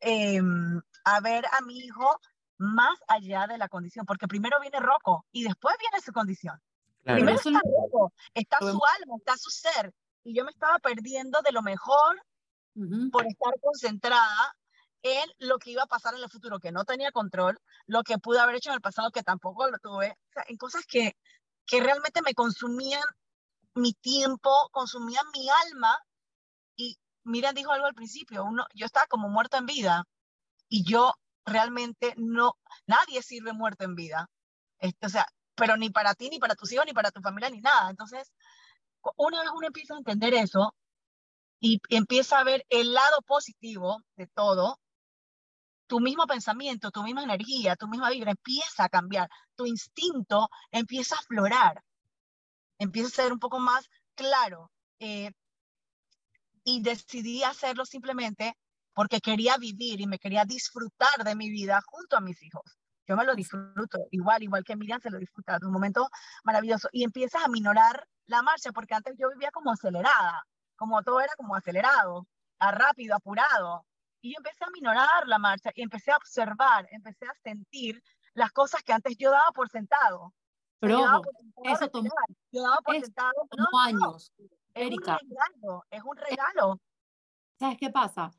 [0.00, 2.20] em, a ver a mi hijo
[2.58, 6.60] más allá de la condición, porque primero viene Rocco y después viene su condición.
[7.04, 11.52] Primero está Rocco, está su alma, está su ser, y yo me estaba perdiendo de
[11.52, 12.20] lo mejor
[13.10, 14.54] por estar concentrada
[15.02, 18.18] en lo que iba a pasar en el futuro, que no tenía control, lo que
[18.18, 20.16] pude haber hecho en el pasado, que tampoco lo tuve,
[20.48, 21.16] en cosas que,
[21.66, 23.02] que realmente me consumían
[23.74, 25.98] mi tiempo, consumían mi alma.
[26.76, 30.04] Y Miriam dijo algo al principio, uno, yo estaba como muerto en vida
[30.68, 32.54] y yo realmente no,
[32.86, 34.30] nadie sirve muerto en vida.
[34.78, 37.50] Este, o sea, pero ni para ti, ni para tus hijos, ni para tu familia,
[37.50, 37.90] ni nada.
[37.90, 38.32] Entonces,
[39.16, 40.74] una vez uno empieza a entender eso
[41.60, 44.78] y empieza a ver el lado positivo de todo,
[45.88, 51.16] tu mismo pensamiento, tu misma energía, tu misma vibra empieza a cambiar, tu instinto empieza
[51.16, 51.82] a aflorar,
[52.78, 54.70] empieza a ser un poco más claro.
[55.00, 55.32] Eh,
[56.64, 58.54] y decidí hacerlo simplemente
[58.92, 62.78] porque quería vivir y me quería disfrutar de mi vida junto a mis hijos.
[63.06, 66.08] Yo me lo disfruto, igual, igual que Miriam se lo disfruta, es un momento
[66.44, 66.88] maravilloso.
[66.92, 70.44] Y empiezas a minorar la marcha, porque antes yo vivía como acelerada,
[70.76, 72.26] como todo era como acelerado,
[72.58, 73.86] a rápido, apurado.
[74.20, 78.02] Y yo empecé a minorar la marcha y empecé a observar, empecé a sentir
[78.34, 80.34] las cosas que antes yo daba por sentado.
[80.80, 81.22] Pero
[81.64, 82.10] eso tomó,
[82.52, 84.32] yo daba por sentado no, años.
[84.74, 85.16] Erika.
[85.16, 86.80] Es un regalo, es un regalo.
[87.58, 88.30] ¿Sabes qué pasa?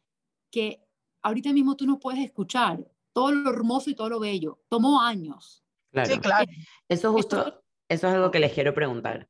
[0.50, 0.86] Que
[1.22, 2.80] ahorita mismo tú no puedes escuchar
[3.14, 4.62] todo lo hermoso y todo lo bello.
[4.70, 5.66] Tomó años.
[5.92, 6.10] Claro.
[6.10, 6.50] Sí, claro.
[6.88, 9.28] Eso justo, eso es algo que les quiero preguntar.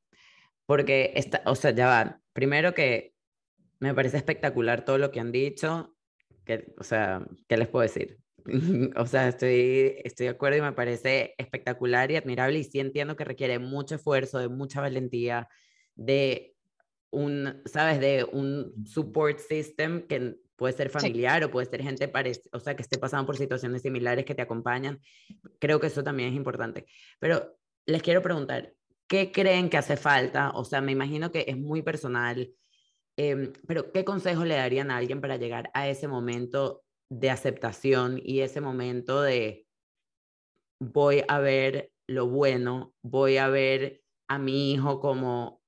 [0.65, 2.21] Porque, está, o sea, ya va.
[2.33, 3.15] Primero que
[3.79, 5.95] me parece espectacular todo lo que han dicho.
[6.49, 8.17] Que, o sea, ¿qué les puedo decir?
[8.95, 13.15] o sea, estoy, estoy de acuerdo y me parece espectacular y admirable y sí entiendo
[13.15, 15.47] que requiere mucho esfuerzo, de mucha valentía,
[15.93, 16.55] de
[17.11, 17.99] un, ¿sabes?
[17.99, 22.11] De un support system que puede ser familiar o puede ser gente
[22.51, 24.99] o sea, que esté pasando por situaciones similares que te acompañan.
[25.59, 26.87] Creo que eso también es importante.
[27.19, 28.73] Pero les quiero preguntar,
[29.07, 30.49] ¿qué creen que hace falta?
[30.55, 32.51] O sea, me imagino que es muy personal,
[33.19, 38.21] em, pero ¿qué consejo le darían a alguien para llegar a ese momento de aceptación
[38.23, 39.67] y ese momento de
[40.79, 45.59] voy a ver lo bueno, voy a ver a mi hijo como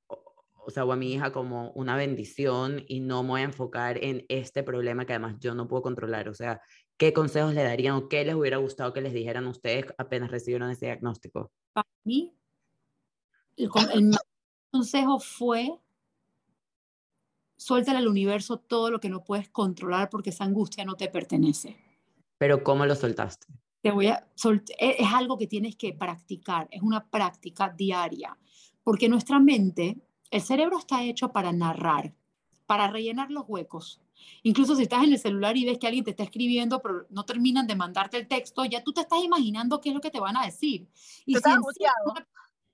[0.63, 4.01] o sea, o a mi hija como una bendición y no me voy a enfocar
[4.03, 6.29] en este problema que además yo no puedo controlar.
[6.29, 6.61] O sea,
[6.97, 10.69] ¿qué consejos le darían o qué les hubiera gustado que les dijeran ustedes apenas recibieron
[10.69, 11.51] ese diagnóstico?
[11.73, 12.33] Para mí,
[13.57, 13.69] el,
[14.71, 15.79] consejo fue
[17.61, 21.77] suéltale al universo todo lo que no puedes controlar porque esa angustia no te pertenece.
[22.39, 23.45] Pero ¿cómo lo soltaste?
[23.83, 24.27] Te voy a
[24.79, 28.35] e, es algo que tienes que practicar, es una práctica diaria,
[28.83, 32.15] porque nuestra mente el cerebro está hecho para narrar,
[32.65, 34.01] para rellenar los huecos.
[34.41, 37.25] Incluso si estás en el celular y ves que alguien te está escribiendo, pero no
[37.25, 40.19] terminan de mandarte el texto, ya tú te estás imaginando qué es lo que te
[40.19, 40.87] van a decir.
[41.27, 42.27] Y, si encima,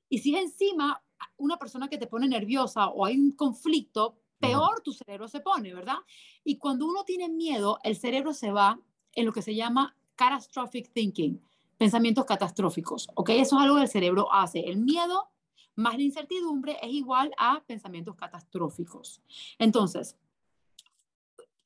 [0.08, 1.04] y si es encima
[1.36, 5.73] una persona que te pone nerviosa o hay un conflicto, peor tu cerebro se pone,
[5.73, 5.97] ¿verdad?
[6.43, 8.80] Y cuando uno tiene miedo, el cerebro se va
[9.13, 11.41] en lo que se llama catastrophic thinking,
[11.78, 13.30] pensamientos catastróficos, ¿ok?
[13.30, 14.60] Eso es algo que el cerebro hace.
[14.60, 15.30] El miedo
[15.78, 19.21] más la incertidumbre es igual a pensamientos catastróficos.
[19.60, 20.17] Entonces,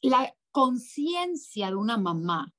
[0.02, 2.54] la conciencia de una mamá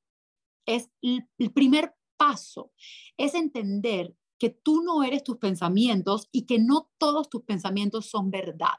[0.64, 2.72] es el, primer paso,
[3.16, 8.30] es entender que tú no eres tus pensamientos y que no todos tus pensamientos son
[8.30, 8.74] verdad.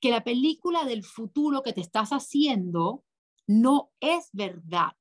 [0.00, 3.04] Que la película del futuro que te estás haciendo
[3.46, 4.96] no es verdad.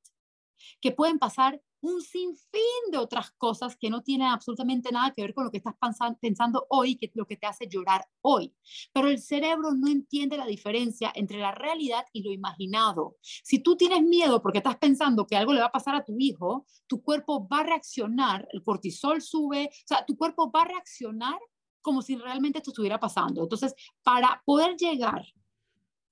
[0.82, 5.34] Que pueden pasar un sinfín de otras cosas que no tienen absolutamente nada que ver
[5.34, 5.76] con lo que estás
[6.20, 8.56] pensando hoy, que lo que te hace llorar hoy.
[8.92, 13.18] Pero el cerebro no entiende la diferencia entre la realidad y lo imaginado.
[13.22, 16.16] Si tú tienes miedo porque estás pensando que algo le va a pasar a tu
[16.18, 20.68] hijo, tu cuerpo va a reaccionar, el cortisol sube, o sea, tu cuerpo va a
[20.68, 21.38] reaccionar
[21.86, 23.44] como si realmente esto estuviera pasando.
[23.44, 25.24] Entonces, para poder llegar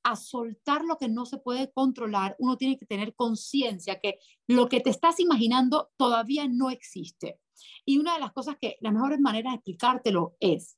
[0.04, 4.70] a soltar lo que no se puede controlar, uno tiene que tener conciencia que lo
[4.70, 7.40] que te estás imaginando todavía no existe.
[7.86, 10.78] Y una de las cosas que la mejor manera de explicártelo es,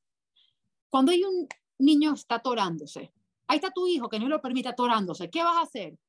[0.90, 1.46] cuando hay un
[1.78, 3.12] niño está atorándose,
[3.48, 6.00] ahí está tu hijo que no lo permite atorándose, ¿qué vas a hacer?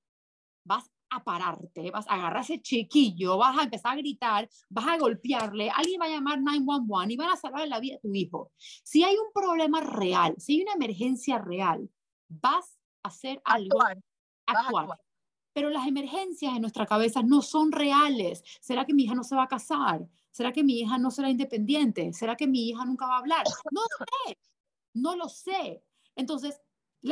[0.64, 4.98] Vas a pararte, vas a agarrar ese chiquillo, vas a empezar a gritar, vas a
[4.98, 8.52] golpearle, alguien va a llamar 911 y van a salvar la vida de tu hijo.
[8.58, 11.88] Si hay un problema real, si hay una emergencia real,
[12.28, 13.78] vas hacer algo,
[14.46, 15.00] actuar.
[15.52, 18.42] Pero las emergencias en nuestra cabeza no son reales.
[18.60, 20.06] ¿Será que mi hija no se va a casar?
[20.30, 22.12] ¿Será que mi hija no será independiente?
[22.12, 23.44] ¿Será que mi hija nunca va a hablar?
[23.70, 24.38] No sé,
[24.92, 25.82] no lo sé.
[26.14, 26.60] Entonces,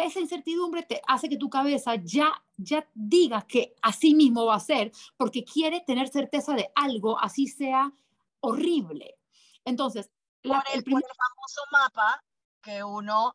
[0.03, 4.61] esa incertidumbre te hace que tu cabeza ya, ya diga que así mismo va a
[4.61, 7.93] ser, porque quiere tener certeza de algo, así sea
[8.41, 9.17] horrible.
[9.65, 10.11] Entonces,
[10.43, 11.03] el, primer...
[11.05, 12.23] famoso mapa
[12.61, 13.35] que uno,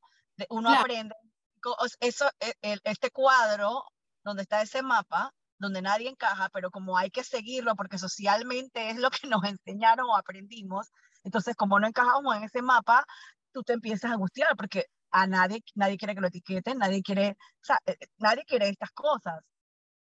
[0.50, 1.16] uno aprende
[2.00, 3.84] eso, e, este cuadro
[4.24, 8.98] donde está ese mapa, donde nadie encaja, pero como hay que seguirlo porque socialmente es
[8.98, 10.88] lo que nos enseñaron o aprendimos,
[11.24, 13.06] entonces como no encajamos en ese mapa,
[13.52, 17.32] tú te empiezas a angustiar porque a nadie, nadie quiere que lo etiqueten, nadie quiere,
[17.32, 19.40] o sea, eh, eh, nadie quiere estas cosas.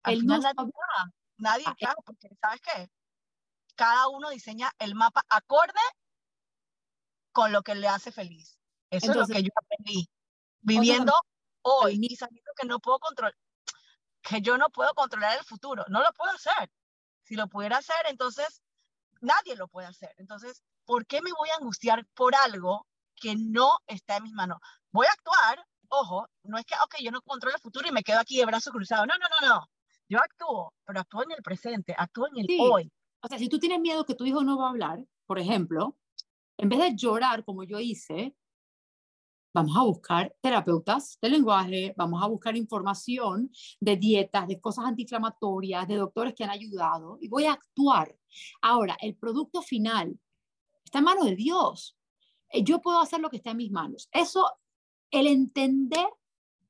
[0.03, 0.73] Al final nadie,
[1.37, 2.89] nadie ah, encaja porque, ¿sabes qué?
[3.75, 5.79] Cada uno diseña el mapa acorde
[7.31, 8.59] con lo que le hace feliz.
[8.89, 10.07] Eso es lo que yo aprendí.
[10.61, 11.13] Viviendo
[11.63, 13.35] hoy y sabiendo que no puedo controlar,
[14.21, 16.71] que yo no puedo controlar el futuro, no lo puedo hacer.
[17.23, 18.61] Si lo pudiera hacer, entonces
[19.21, 20.13] nadie lo puede hacer.
[20.17, 22.85] Entonces, ¿por qué me voy a angustiar por algo
[23.15, 24.59] que no está en mis manos?
[24.93, 28.03] Voy a actuar, ojo, no es que, ok, yo no controlo el futuro y me
[28.03, 29.07] quedo aquí de brazos cruzados.
[29.07, 29.69] No, no, no, no.
[30.07, 32.91] Yo actúo, pero actúo en el presente, actúo en el hoy.
[33.21, 35.97] O sea, si tú tienes miedo que tu hijo no va a hablar, por ejemplo,
[36.57, 38.35] en vez de llorar como yo hice,
[39.53, 45.87] vamos a buscar terapeutas de lenguaje, vamos a buscar información de dietas, de cosas antiinflamatorias,
[45.87, 48.15] de doctores que han ayudado y voy a actuar.
[48.61, 50.19] Ahora, el producto final
[50.83, 51.97] está en manos de Dios.
[52.49, 54.09] Eh, yo puedo hacer lo que está en mis manos.
[54.11, 54.47] Eso,
[55.13, 56.07] el entender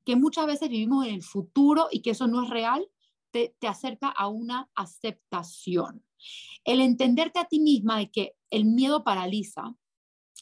[0.04, 2.86] que muchas veces vivimos en el futuro y que eso no es real,
[3.30, 6.04] te, te acerca a una aceptación.
[6.62, 9.74] El entenderte a ti misma de que el miedo paraliza,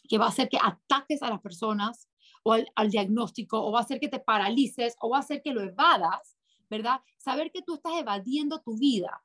[0.08, 2.08] que va a hacer que ataques a las personas,
[2.42, 5.52] o al, diagnóstico, o va a hacer que te paralices, o va a hacer que
[5.52, 6.36] lo evadas,
[6.68, 7.00] ¿verdad?
[7.18, 9.22] Saber que tú estás evadiendo tu vida.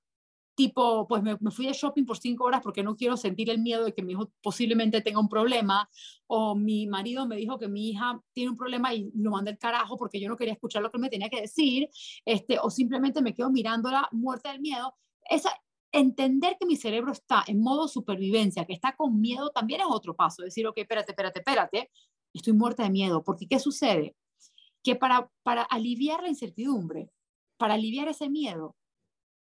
[0.58, 3.86] Tipo, pues me, fui de shopping por cinco horas porque no quiero sentir el miedo
[3.86, 5.88] de que mi hijo posiblemente tenga un problema,
[6.26, 9.60] o mi marido me dijo que mi hija tiene un problema y lo mandé al
[9.60, 11.90] carajo porque yo no quería escuchar lo que me tenía que decir,
[12.26, 14.96] este, o simplemente me quedo mirándola muerta del miedo.
[15.30, 15.52] Esa,
[15.92, 20.16] entender que mi cerebro está en modo supervivencia, que está con miedo, también es otro
[20.16, 20.42] paso.
[20.42, 21.92] Decir, ok, espérate, espérate, espérate,
[22.34, 24.16] estoy muerta de miedo, porque ¿qué sucede?
[24.84, 27.12] Que para, para aliviar la incertidumbre,
[27.58, 28.76] para aliviar ese miedo,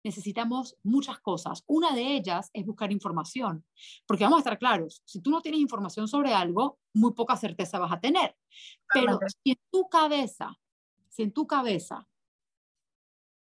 [0.04, 1.64] necesitamos muchas cosas.
[1.68, 3.66] Una de ellas es buscar información,
[4.06, 7.80] porque vamos a estar claros, si tú no tienes información sobre algo, muy poca certeza
[7.80, 8.36] vas a tener.
[8.94, 10.60] Pero si en tu cabeza,
[11.10, 12.08] si en tu cabeza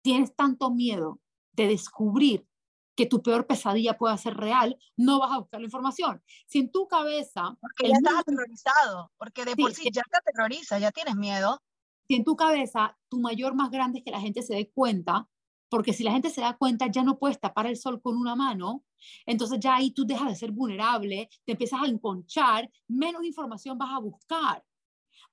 [0.02, 1.20] tienes tanto miedo
[1.52, 2.48] de descubrir
[2.96, 6.22] que tu peor pesadilla pueda ser real, no vas a buscar la información.
[6.46, 7.58] Si en tu cabeza...
[7.60, 11.60] Porque ya estás aterrorizado, porque de por sí ya te aterroriza, ya tienes miedo.
[12.08, 15.28] Si en tu cabeza tu mayor más grande es que la gente se dé cuenta,
[15.74, 18.36] porque si la gente se da cuenta ya no puedes tapar el sol con una
[18.36, 18.84] mano,
[19.26, 23.90] entonces ya ahí tú dejas de ser vulnerable, te empiezas a enconchar, menos información vas
[23.92, 24.64] a buscar.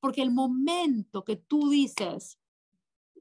[0.00, 2.38] Porque el momento que tú dices,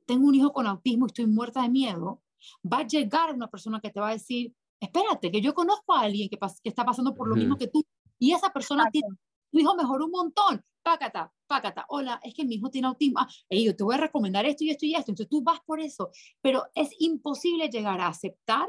[0.06, 2.22] tengo un hijo con autismo y estoy muerta de miedo,
[2.64, 6.04] va a llegar una persona que te va a decir, espérate, que yo conozco a
[6.04, 7.86] alguien que, que está pasando por lo mismo que tú,
[8.18, 9.10] y esa persona tiene,
[9.52, 13.28] tu hijo mejoró un montón, pácata, pácata, hola, es que mi hijo tiene autismo, ah,
[13.50, 16.10] yo te voy a recomendar esto y esto y esto, entonces tú vas por eso,
[16.42, 18.68] pero es imposible llegar a aceptar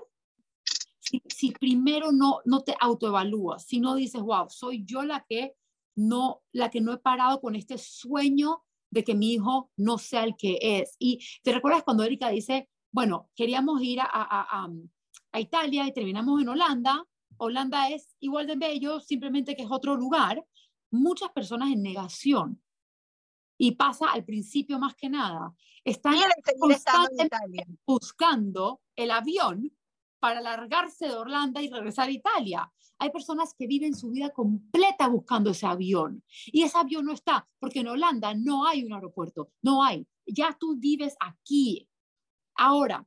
[1.29, 5.55] si, primero no, no te autoevalúas, si no dices, wow, soy yo la que
[5.97, 10.25] no, la que no he parado con este sueño de que mi hijo no sea
[10.25, 10.97] el que es.
[10.99, 14.69] Y te recuerdas cuando Erika dice, bueno, queríamos ir a, a,
[15.33, 17.05] a, Italia y terminamos en Holanda.
[17.37, 20.45] Holanda es igual de bello, simplemente que es otro lugar.
[20.91, 22.63] Muchas personas en negación.
[23.59, 25.55] Y pasa al principio más que nada.
[25.85, 26.17] Están
[27.87, 29.71] buscando el avión
[30.21, 32.73] para largarse de Holanda y regresar a Italia.
[32.99, 37.49] Hay personas que viven su vida completa buscando ese avión y ese avión no está
[37.59, 40.07] porque en Holanda no hay un aeropuerto, no hay.
[40.27, 41.89] Ya tú vives aquí.
[42.55, 43.07] Ahora,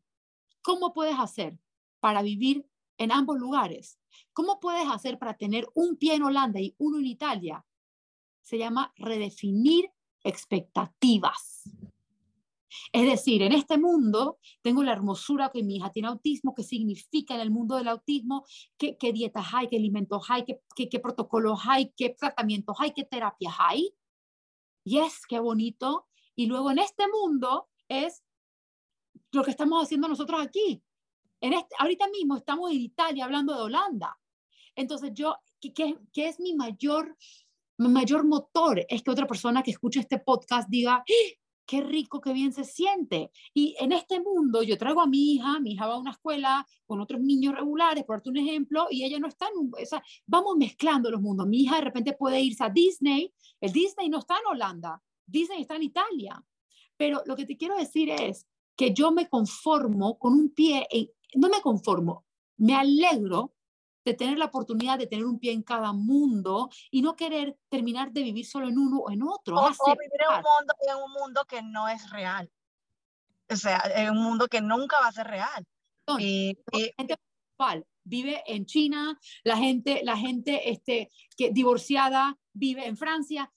[0.64, 1.60] ¿cómo puedes hacer
[2.00, 2.68] para vivir
[2.98, 4.00] en ambos lugares?
[4.34, 7.64] ¿Cómo puedes hacer para tener un pie en Holanda y uno en Italia?
[8.44, 9.90] Se llama redefinir
[10.24, 11.64] expectativas.
[12.92, 17.36] Es decir, en este mundo tengo la hermosura que mi hija tiene autismo, qué significa
[17.36, 18.46] en el mundo del autismo,
[18.78, 22.92] qué, qué dietas hay, qué alimentos hay, qué, qué, qué protocolos hay, qué tratamientos hay,
[22.92, 23.94] qué terapias hay.
[24.84, 26.08] Y es qué bonito.
[26.36, 28.24] Y luego en este mundo es
[29.32, 30.84] lo que estamos haciendo nosotros aquí.
[31.42, 34.18] En este, ahorita mismo estamos en Italia hablando de Holanda.
[34.76, 37.16] Entonces yo, ¿qué, qué es mi mayor,
[37.90, 38.86] mayor motor?
[38.90, 41.44] Es que otra persona que escuche este podcast diga, ¡Ah!
[41.66, 43.32] qué rico, qué bien se siente.
[43.54, 46.66] Y en este mundo yo traigo a mi hija, mi hija va a una escuela
[46.86, 49.72] con otros niños regulares, por darte un ejemplo, y ella no está en un...
[49.74, 51.48] O sea, vamos mezclando los mundos.
[51.48, 55.62] Mi hija de repente puede irse a Disney, el Disney no está en Holanda, Disney
[55.62, 56.44] está en Italia.
[56.98, 61.10] Pero lo que te quiero decir es que yo me conformo con un pie, en,
[61.36, 62.26] no me conformo,
[62.58, 63.54] me alegro
[64.06, 68.12] de tener la oportunidad de tener un pie en cada mundo y no querer terminar
[68.12, 69.56] de vivir solo en uno o en otro.
[69.56, 72.50] O, vivir en un, mundo, en un mundo que no es real.
[73.50, 75.66] O sea, en un mundo que nunca va a ser real.
[76.20, 77.16] y, la gente
[78.04, 83.52] vive en China, la gente, la gente este, que divorciada vive en Francia.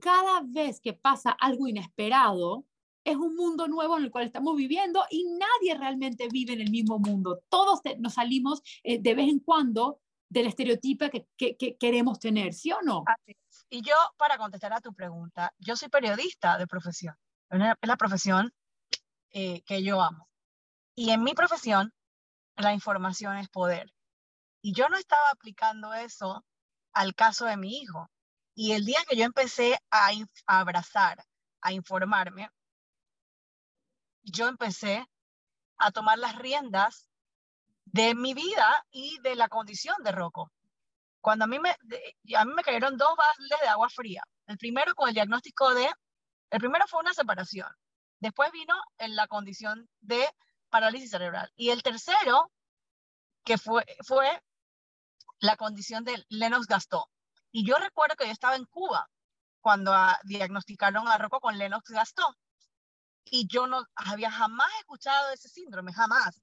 [0.00, 2.64] Cada vez que pasa algo inesperado,
[3.04, 6.70] es un mundo nuevo en el cual estamos viviendo y nadie realmente vive en el
[6.70, 7.42] mismo mundo.
[7.48, 12.72] Todos nos salimos eh, de vez en cuando del estereotipo que, que, queremos tener, ¿sí
[12.72, 13.04] o no?
[13.68, 17.14] Y yo, para contestar a tu pregunta, yo soy periodista de profesión.
[17.50, 18.52] Es la profesión
[19.30, 20.28] eh, que yo amo.
[20.96, 21.92] Y en mi profesión,
[22.56, 23.92] la información es poder.
[24.62, 26.44] Y yo no estaba aplicando eso
[26.92, 28.10] al caso de mi hijo.
[28.56, 30.10] Y el día que yo empecé a,
[30.46, 31.24] a abrazar,
[31.60, 32.48] a informarme,
[34.24, 35.06] yo empecé
[35.78, 37.08] a tomar las riendas
[37.84, 40.50] de mi vida y de la condición de Rocco.
[41.20, 44.22] Cuando a mí me, a mí me cayeron dos baldes de agua fría.
[44.46, 45.88] El primero con el diagnóstico de,
[46.50, 47.68] el primero fue una separación.
[48.20, 50.28] Después vino en la condición de
[50.70, 51.50] parálisis cerebral.
[51.56, 52.50] Y el tercero,
[53.44, 54.42] que fue, fue
[55.40, 57.08] la condición de Lennox-Gastaut.
[57.52, 59.08] Y yo recuerdo que yo estaba en Cuba
[59.60, 59.94] cuando
[60.24, 62.34] diagnosticaron a Rocco con Lennox-Gastaut
[63.30, 66.40] y yo no había jamás escuchado de ese síndrome, jamás.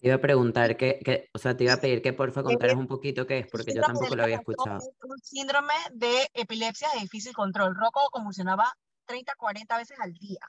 [0.00, 2.76] Te iba a preguntar, que, o sea, te iba a pedir que por favor contaras
[2.76, 4.80] un poquito qué es, porque yo tampoco lo había escuchado.
[5.02, 7.74] Un síndrome de epilepsia de difícil control.
[7.74, 8.70] Rocco convulsionaba
[9.06, 10.40] 30, 40 veces al día.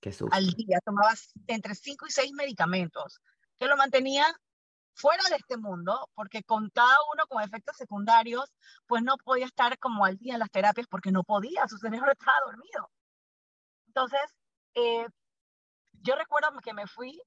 [0.00, 0.34] Qué susto.
[0.34, 1.12] Al día, tomaba
[1.46, 3.20] entre 5 y 6 medicamentos
[3.58, 4.32] que lo mantenían
[4.94, 8.50] fuera de este mundo, porque con cada uno con efectos secundarios,
[8.86, 12.12] pues no podía estar como al día en las terapias porque no podía, su cerebro
[12.12, 12.90] estaba dormido.
[13.88, 14.20] Entonces,
[14.74, 15.06] eh,
[16.02, 17.20] yo recuerdo que me fui,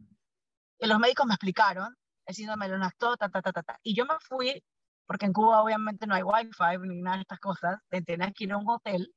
[0.80, 3.80] y los médicos me explicaron el síndrome de ta, ta, ta, ta, ta.
[3.84, 4.64] Y yo me fui,
[5.06, 8.54] porque en Cuba obviamente no hay wifi ni nada de estas cosas, tenías que ir
[8.54, 9.14] a un hotel,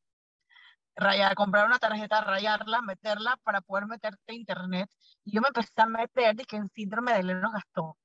[0.97, 4.91] rayar, comprar una tarjeta, rayarla, meterla para poder meterte a internet.
[5.25, 7.99] Y yo me empecé a meter que en síndrome de Lennox gastó.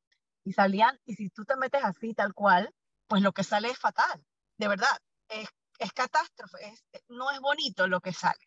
[0.43, 2.73] Y salían, y si tú te metes así, tal cual,
[3.07, 4.25] pues lo que sale es fatal,
[4.57, 4.97] de verdad,
[5.29, 5.49] es,
[5.79, 8.39] es catástrofe, es, no es bonito lo que sale.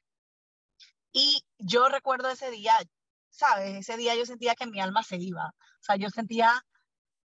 [1.14, 2.74] Y yo recuerdo ese día,
[3.30, 3.76] ¿sabes?
[3.76, 5.46] Ese día yo sentía que mi alma se iba.
[5.46, 6.52] O sea, yo sentía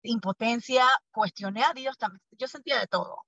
[0.03, 2.21] impotencia, cuestioné a Dios también.
[2.31, 3.23] Yo sentía de todo.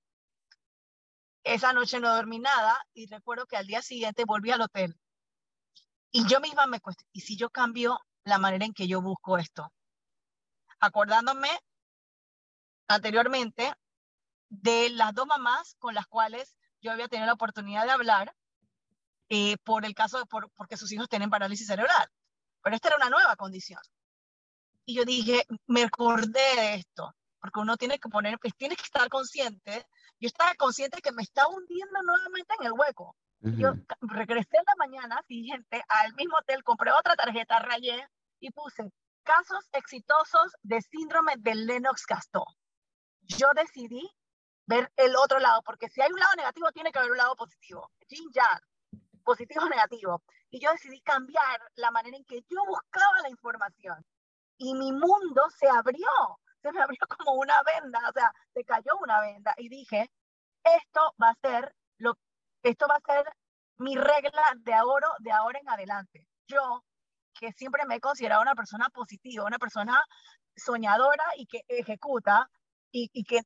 [1.45, 4.99] Esa noche no dormí nada y recuerdo que al día siguiente volví al hotel.
[6.11, 9.37] Y yo misma me cuestioné, ¿y si yo cambio la manera en que yo busco
[9.37, 9.71] esto?
[10.81, 11.49] Acordándome
[12.89, 13.73] anteriormente
[14.49, 18.35] de las dos mamás con las cuales yo había tenido la oportunidad de hablar
[19.29, 22.07] eh, por el caso de por, porque sus hijos tienen parálisis cerebral.
[22.61, 23.81] Pero esta era una nueva condición.
[24.85, 28.83] Y yo dije, me acordé de esto, porque uno tiene que poner, pues tiene que
[28.83, 29.85] estar consciente.
[30.19, 33.15] Yo estaba consciente que me estaba hundiendo nuevamente en el hueco.
[33.41, 33.71] Yo
[34.01, 38.05] regresé en la mañana siguiente al mismo hotel, compré otra tarjeta, rayé
[38.41, 38.91] y puse
[39.23, 42.53] casos exitosos de síndrome de Lennox-Gastaut.
[43.21, 44.09] Yo decidí
[44.65, 47.35] ver el otro lado, porque si hay un lado negativo, tiene que haber un lado
[47.35, 47.89] positivo.
[48.07, 48.61] Jin Yang,
[49.29, 50.23] positivo o negativo.
[50.49, 54.03] Y yo decidí cambiar la manera en que yo buscaba la información.
[54.57, 56.09] Y mi mundo se abrió,
[56.63, 59.53] se me abrió como una venda, o sea, se cayó una venda.
[59.57, 60.09] Y dije,
[60.63, 62.17] esto va a ser lo,
[62.63, 63.31] esto va a ser
[63.77, 66.25] mi regla de oro de ahora en adelante.
[66.47, 66.83] Yo,
[67.39, 70.03] que siempre me he considerado una persona positiva, una persona
[70.55, 72.49] soñadora y que ejecuta
[72.91, 73.41] y, y que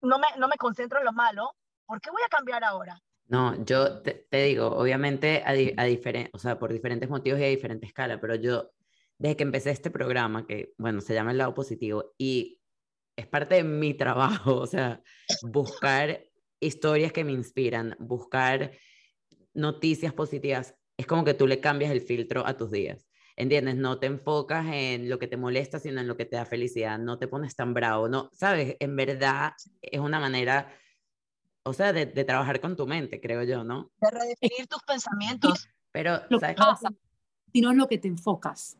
[0.00, 1.50] no me, no me concentro en lo malo,
[1.84, 2.98] ¿por qué voy a cambiar ahora?
[3.28, 7.38] No, yo te, te digo, obviamente a, di- a diferen- o sea, por diferentes motivos
[7.40, 8.70] y a diferente escala, pero yo,
[9.18, 12.60] desde que empecé este programa, que, bueno, se llama El Lado Positivo, y
[13.16, 15.02] es parte de mi trabajo, o sea,
[15.40, 16.24] buscar
[16.60, 18.72] historias que me inspiran, buscar
[19.54, 23.06] noticias positivas, es como que tú le cambias el filtro a tus días.
[23.36, 23.76] ¿Entiendes?
[23.76, 26.98] No te enfocas en lo que te molesta, sino en lo que te da felicidad.
[26.98, 28.30] No te pones tan bravo, ¿no?
[28.32, 28.76] ¿Sabes?
[28.80, 30.72] En verdad es una manera,
[31.68, 33.90] o sea, de, de trabajar con tu mente, creo yo, ¿no?
[34.00, 35.68] De redefinir tus pensamientos.
[35.92, 36.56] Pero, Lo que ¿sabes?
[36.56, 36.88] pasa,
[37.52, 38.76] sino en lo que te enfocas.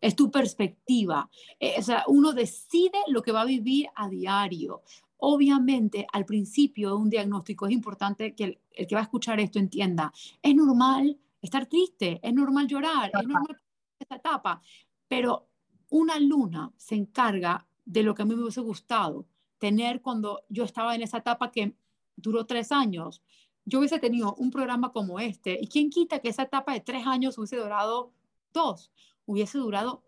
[0.00, 1.28] Es tu perspectiva.
[1.58, 4.82] Eh, o sea, uno decide lo que va a vivir a diario.
[5.18, 9.40] Obviamente, al principio de un diagnóstico es importante que el, el que va a escuchar
[9.40, 10.12] esto entienda.
[10.42, 13.60] Es normal estar triste, es normal llorar, es normal
[13.98, 14.62] esta etapa,
[15.08, 15.48] pero
[15.90, 19.26] una luna se encarga de lo que a mí me hubiese gustado
[19.58, 21.74] tener cuando yo estaba en esa etapa que
[22.16, 23.22] duró tres años.
[23.64, 27.06] Yo hubiese tenido un programa como este, y quién quita que esa etapa de tres
[27.06, 28.12] años hubiese durado
[28.52, 28.90] dos,
[29.26, 30.02] hubiese durado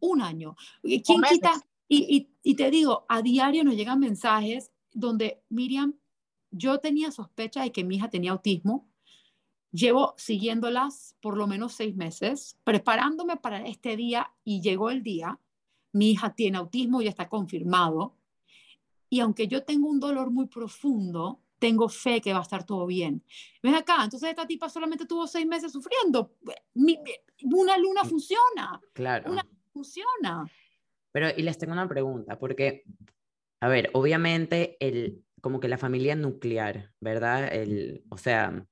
[0.00, 0.56] un año.
[0.82, 1.52] ¿Y ¿Quién quita?
[1.88, 5.94] Y, y, y te digo, a diario nos llegan mensajes donde, Miriam,
[6.50, 8.88] yo tenía sospecha de que mi hija tenía autismo,
[9.70, 15.38] Llevo siguiéndolas por lo menos seis meses, preparándome para este día y llegó el día.
[15.92, 18.14] Mi hija tiene autismo, ya está confirmado.
[19.10, 22.86] Y aunque yo tengo un dolor muy profundo, tengo fe que va a estar todo
[22.86, 23.22] bien.
[23.62, 26.34] Ven acá, entonces esta tipa solamente tuvo seis meses sufriendo.
[26.74, 29.30] Mi- mi- una luna funciona, Claro.
[29.32, 30.48] una funciona.
[31.12, 32.84] Pero, y les tengo una pregunta, porque,
[33.60, 37.52] a ver, obviamente, el, como que la familia nuclear, ¿verdad?
[37.52, 38.64] El, o sea,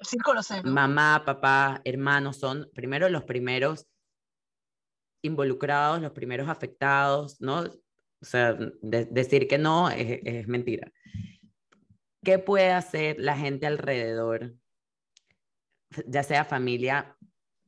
[0.00, 0.62] círculo cero.
[0.64, 3.86] mamá, papá, hermanos son primero los primeros
[5.22, 7.60] involucrados, los primeros afectados, ¿no?
[8.20, 10.92] O sea, de- decir que no es, es mentira.
[12.28, 14.52] ¿Qué puede hacer la gente alrededor,
[16.06, 17.16] ya sea familia,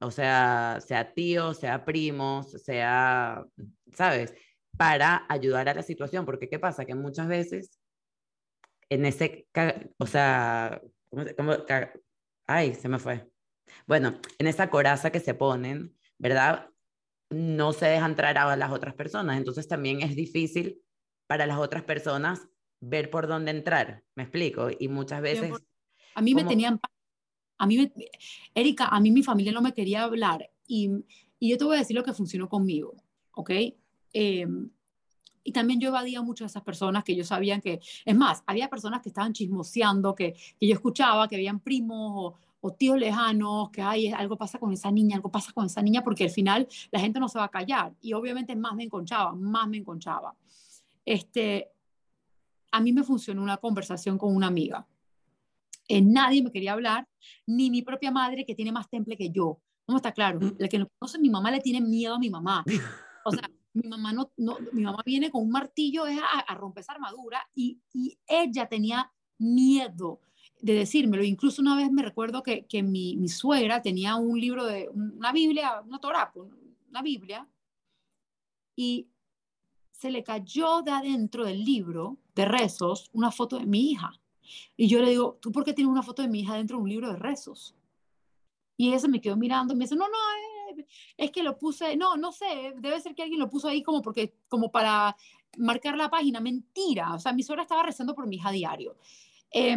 [0.03, 3.43] o sea, sea tíos, sea primos, sea,
[3.91, 4.35] ¿sabes?
[4.77, 6.85] Para ayudar a la situación, porque ¿qué pasa?
[6.85, 7.81] Que muchas veces
[8.91, 9.49] en ese,
[9.97, 11.57] o sea, ¿cómo cómo
[12.47, 13.31] ay, se me fue.
[13.87, 16.69] Bueno, en esa coraza que se ponen, ¿verdad?
[17.31, 20.83] No se deja entrar a las otras personas, entonces también es difícil
[21.27, 22.47] para las otras personas
[22.81, 24.69] ver por dónde entrar, ¿me explico?
[24.79, 25.53] Y muchas veces,
[26.15, 26.51] A mí me ¿Cómo?
[26.51, 26.81] tenían,
[27.59, 27.93] a mí me,
[28.55, 30.91] Erika, a mí mi familia no me quería hablar y,
[31.39, 32.95] y yo te voy a decir lo que funcionó conmigo,
[33.33, 33.51] ¿ok?
[34.13, 34.47] Eh,
[35.43, 38.69] y también yo evadía mucho a esas personas que yo sabía que, es más, había
[38.69, 43.71] personas que estaban chismoseando, que, que yo escuchaba, que habían primos o, o tíos lejanos,
[43.71, 46.69] que ay, algo pasa con esa niña, algo pasa con esa niña, porque al final
[46.91, 47.95] la gente no se va a callar.
[48.03, 50.35] Y obviamente más me enconchaba, más me enconchaba.
[51.05, 51.71] Este,
[52.71, 54.87] a mí me funcionó una conversación con una amiga.
[55.89, 57.09] Eh, nadie me quería hablar,
[57.47, 59.61] ni mi propia madre, que tiene más temple que yo.
[59.85, 60.39] ¿Cómo está claro?
[60.59, 62.65] La que no conoce mi mamá le tiene miedo a mi mamá.
[63.23, 66.55] O sea, mi mamá, no, no, mi mamá viene con un martillo es a, a
[66.55, 70.23] romper esa armadura y, y ella tenía miedo
[70.61, 71.23] de decírmelo.
[71.23, 75.33] Incluso una vez me recuerdo que, que mi, mi suegra tenía un libro de una
[75.33, 76.51] Biblia, una Torah, pues,
[76.89, 77.47] una Biblia,
[78.77, 79.09] y
[80.01, 84.11] se le cayó de adentro del libro de rezos una foto de mi hija.
[84.75, 86.83] Y yo le digo, ¿tú por qué tienes una foto de mi hija dentro de
[86.85, 87.75] un libro de rezos?
[88.79, 90.87] Y ella se me quedó mirando y me dice, no, no, eh,
[91.19, 94.01] es que lo puse, no, no sé, debe ser que alguien lo puso ahí como,
[94.01, 95.15] porque, como para
[95.59, 96.41] marcar la página.
[96.41, 98.97] Mentira, o sea, mi suegra estaba rezando por mi hija diario.
[99.53, 99.77] Eh,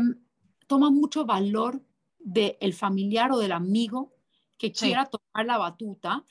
[0.68, 1.82] toma mucho valor
[2.18, 4.14] del familiar o del amigo
[4.58, 4.86] que Sí.
[4.86, 6.26] quiera tomar la batuta.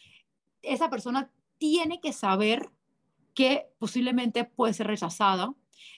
[0.63, 2.71] Esa persona tiene que saber
[3.35, 5.55] que posiblemente puede ser rechazada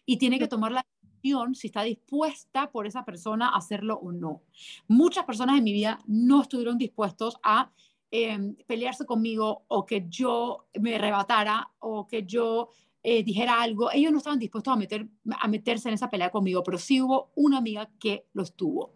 [0.07, 4.13] y tiene que tomar la decisión si está dispuesta por esa persona a hacerlo o
[4.13, 4.43] no.
[4.89, 7.73] Muchas personas en mi vida no estuvieron dispuestos a
[8.11, 12.69] eh, pelearse conmigo o que yo me arrebatara o que yo
[13.03, 13.91] eh, dijera algo.
[13.93, 15.09] Ellos no estaban dispuestos a, meter,
[15.41, 18.95] a meterse en esa pelea conmigo, pero sí hubo una amiga que lo estuvo.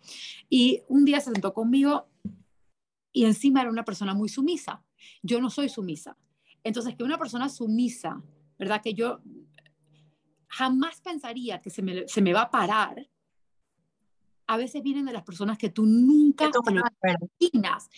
[0.49, 2.07] Y un día se sentó conmigo
[3.12, 4.82] y encima era una persona muy sumisa.
[5.22, 6.16] Yo no soy sumisa.
[6.69, 8.23] Entonces, que una persona sumisa,
[8.59, 8.83] ¿verdad?
[8.83, 9.21] Que yo
[10.49, 13.09] jamás pensaría que se me, se me va a parar,
[14.47, 17.89] a veces vienen de las personas que tú nunca imaginas.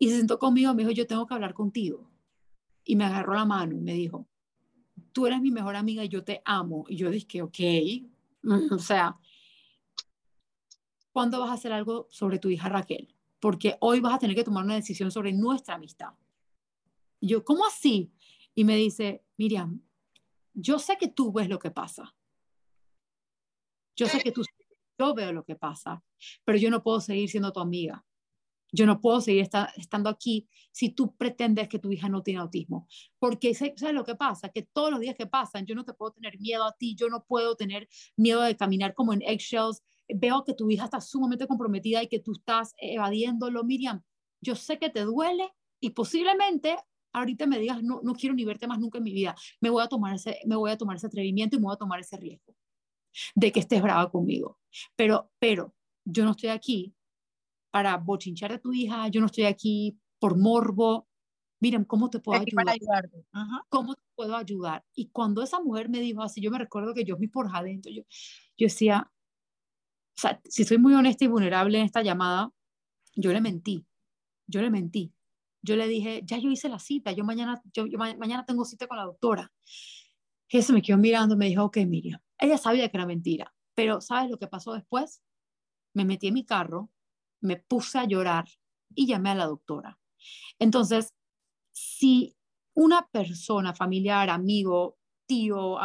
[0.00, 2.10] Y se sentó conmigo, me dijo, yo tengo que hablar contigo.
[2.84, 4.26] Y me agarró la mano y me dijo,
[5.12, 6.86] tú eres mi mejor amiga y yo te amo.
[6.88, 7.58] Y yo dije, ok,
[8.72, 9.16] o sea,
[11.12, 13.14] ¿cuándo vas a hacer algo sobre tu hija Raquel?
[13.38, 16.14] Porque hoy vas a tener que tomar una decisión sobre nuestra amistad.
[17.20, 18.12] Yo, ¿cómo así?
[18.54, 19.82] Y me dice, Miriam,
[20.54, 22.14] yo sé que tú ves lo que pasa.
[23.96, 24.42] Yo sé que tú,
[24.98, 26.04] yo veo lo que pasa,
[26.44, 28.04] pero yo no puedo seguir siendo tu amiga.
[28.70, 32.86] Yo no puedo seguir estando aquí si tú pretendes que tu hija no tiene autismo.
[33.18, 34.50] Porque, ¿sabes lo que pasa?
[34.50, 37.08] Que todos los días que pasan, yo no te puedo tener miedo a ti, yo
[37.08, 39.82] no puedo tener miedo de caminar como en eggshells.
[40.08, 43.64] Veo que tu hija está sumamente comprometida y que tú estás evadiéndolo.
[43.64, 44.02] Miriam,
[44.40, 45.50] yo sé que te duele
[45.80, 46.76] y posiblemente
[47.12, 49.34] ahorita me digas, no, no quiero ni verte más nunca en mi vida.
[49.60, 51.78] Me voy, a tomar ese, me voy a tomar ese atrevimiento y me voy a
[51.78, 52.54] tomar ese riesgo
[53.34, 54.58] de que estés brava conmigo.
[54.96, 56.94] Pero, pero, yo no estoy aquí
[57.70, 61.06] para bochinchar de tu hija, yo no estoy aquí por morbo.
[61.60, 63.10] Miren, ¿cómo te puedo ayudar?
[63.68, 64.84] ¿Cómo te puedo ayudar?
[64.94, 67.92] Y cuando esa mujer me dijo así, yo me recuerdo que yo me por adentro,
[67.92, 68.02] yo,
[68.56, 69.10] yo decía,
[70.16, 72.50] o sea, si soy muy honesta y vulnerable en esta llamada,
[73.14, 73.84] yo le mentí,
[74.46, 75.12] yo le mentí.
[75.62, 78.96] Yo le dije, ya yo hice la cita, yo mañana, yo, mañana tengo cita con
[78.96, 79.52] la doctora.
[80.48, 82.20] Ella me quedó mirando me dijo, ok, Miriam.
[82.38, 85.22] Ella sabía que era mentira, pero ¿sabes lo que pasó después?
[85.94, 86.90] Me metí en mi carro,
[87.40, 88.46] me puse a llorar
[88.94, 89.98] y llamé a la doctora.
[90.58, 91.14] Entonces,
[91.72, 92.36] si
[92.74, 95.78] una persona, familiar, amigo, tío,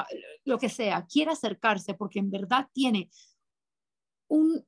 [0.45, 3.09] lo que sea, quiere acercarse porque en verdad tiene
[4.27, 4.65] un,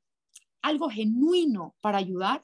[0.61, 2.43] algo genuino para ayudar,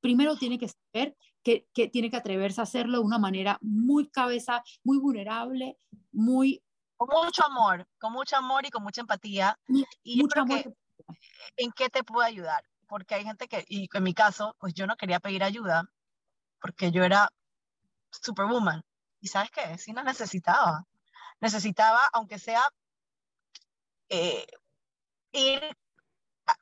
[0.00, 4.62] primero tiene que saber que, tiene que atreverse a hacerlo de una manera muy cabeza,
[4.84, 5.76] muy vulnerable,
[6.12, 6.62] muy...
[6.96, 9.58] Con mucho amor, con mucho amor y con mucha empatía.
[10.02, 10.76] Y mucho amor.
[11.56, 12.62] ¿En qué te puedo ayudar?
[12.86, 15.90] Porque hay gente que, y en mi caso, pues yo no quería pedir ayuda
[16.60, 17.32] porque yo era
[18.10, 18.84] superwoman.
[19.20, 19.78] ¿Y sabes qué?
[19.78, 20.86] Sí no necesitaba.
[21.40, 22.62] Necesitaba, aunque sea,
[24.10, 24.46] eh,
[25.32, 25.76] ir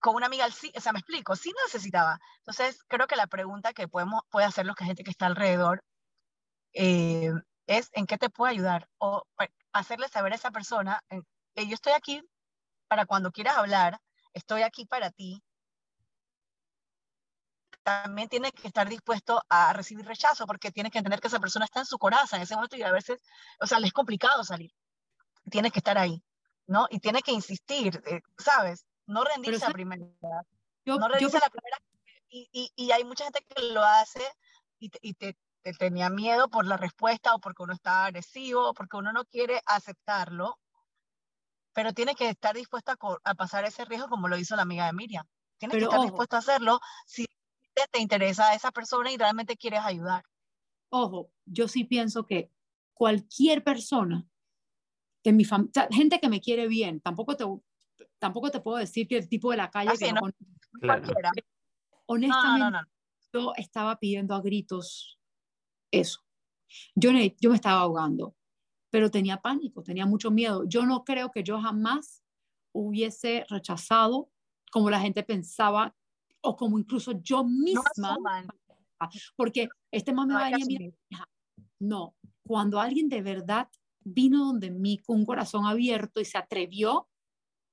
[0.01, 2.19] con una amiga, o sea, me explico, sí necesitaba.
[2.39, 5.83] Entonces, creo que la pregunta que podemos, puede hacer los que gente que está alrededor
[6.73, 7.33] eh,
[7.67, 9.25] es en qué te puedo ayudar o
[9.73, 11.03] hacerle saber a esa persona,
[11.55, 12.23] que yo estoy aquí
[12.89, 14.01] para cuando quieras hablar,
[14.33, 15.43] estoy aquí para ti.
[17.83, 21.65] También tienes que estar dispuesto a recibir rechazo porque tienes que entender que esa persona
[21.65, 23.21] está en su corazón en ese momento y a veces,
[23.61, 24.73] o sea, le es complicado salir.
[25.51, 26.23] Tienes que estar ahí,
[26.67, 26.87] ¿no?
[26.91, 28.85] Y tienes que insistir, eh, ¿sabes?
[29.09, 30.05] No rendirse a primera.
[30.85, 31.79] no rendirse a la primera.
[32.29, 34.23] Y, y, y, hay mucha gente que lo hace
[34.79, 35.37] y, te, y te,
[35.79, 39.63] tenía miedo por la respuesta o porque uno está agresivo o porque uno no quiere
[39.65, 40.59] aceptarlo.
[41.73, 44.87] Pero tiene que estar dispuesto a, a, pasar ese riesgo como lo hizo la amiga
[44.87, 45.27] de Miriam.
[45.57, 47.27] Tienes que estar dispuesto a hacerlo si
[47.73, 50.23] te, te interesa a esa persona y realmente quieres ayudar.
[50.91, 52.53] Ojo, yo sí pienso que
[52.93, 54.27] cualquier persona
[55.23, 57.45] que mi familia, gente que me quiere bien, tampoco te,
[58.19, 60.21] tampoco te puedo decir que el tipo de la calle que no,
[62.07, 62.79] Honestamente,
[63.33, 65.19] yo estaba pidiendo a gritos
[65.91, 66.21] eso.
[66.95, 67.11] Yo,
[67.41, 68.35] yo me estaba ahogando,
[68.91, 70.65] pero tenía pánico, tenía mucho miedo.
[70.67, 72.23] Yo no creo que yo jamás
[72.73, 74.31] hubiese rechazado
[74.71, 75.95] como la gente pensaba
[76.41, 78.17] o como incluso yo misma.
[79.37, 80.95] porque este más me va a decir,
[81.79, 82.15] no,
[82.47, 83.69] cuando alguien de verdad
[84.01, 87.09] vino donde mí con un corazón abierto y se atrevió,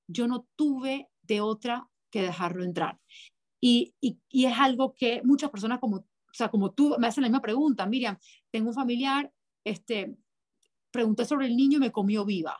[0.08, 2.99] yo no tuve de otra que dejarlo entrar.
[3.60, 7.30] Y, y, es algo que muchas personas como, o sea, como tú me hacen la
[7.30, 8.18] misma pregunta, Miriam,
[8.51, 9.32] tengo un familiar,
[9.64, 10.16] este,
[10.91, 12.58] pregunté sobre el niño y me comió viva.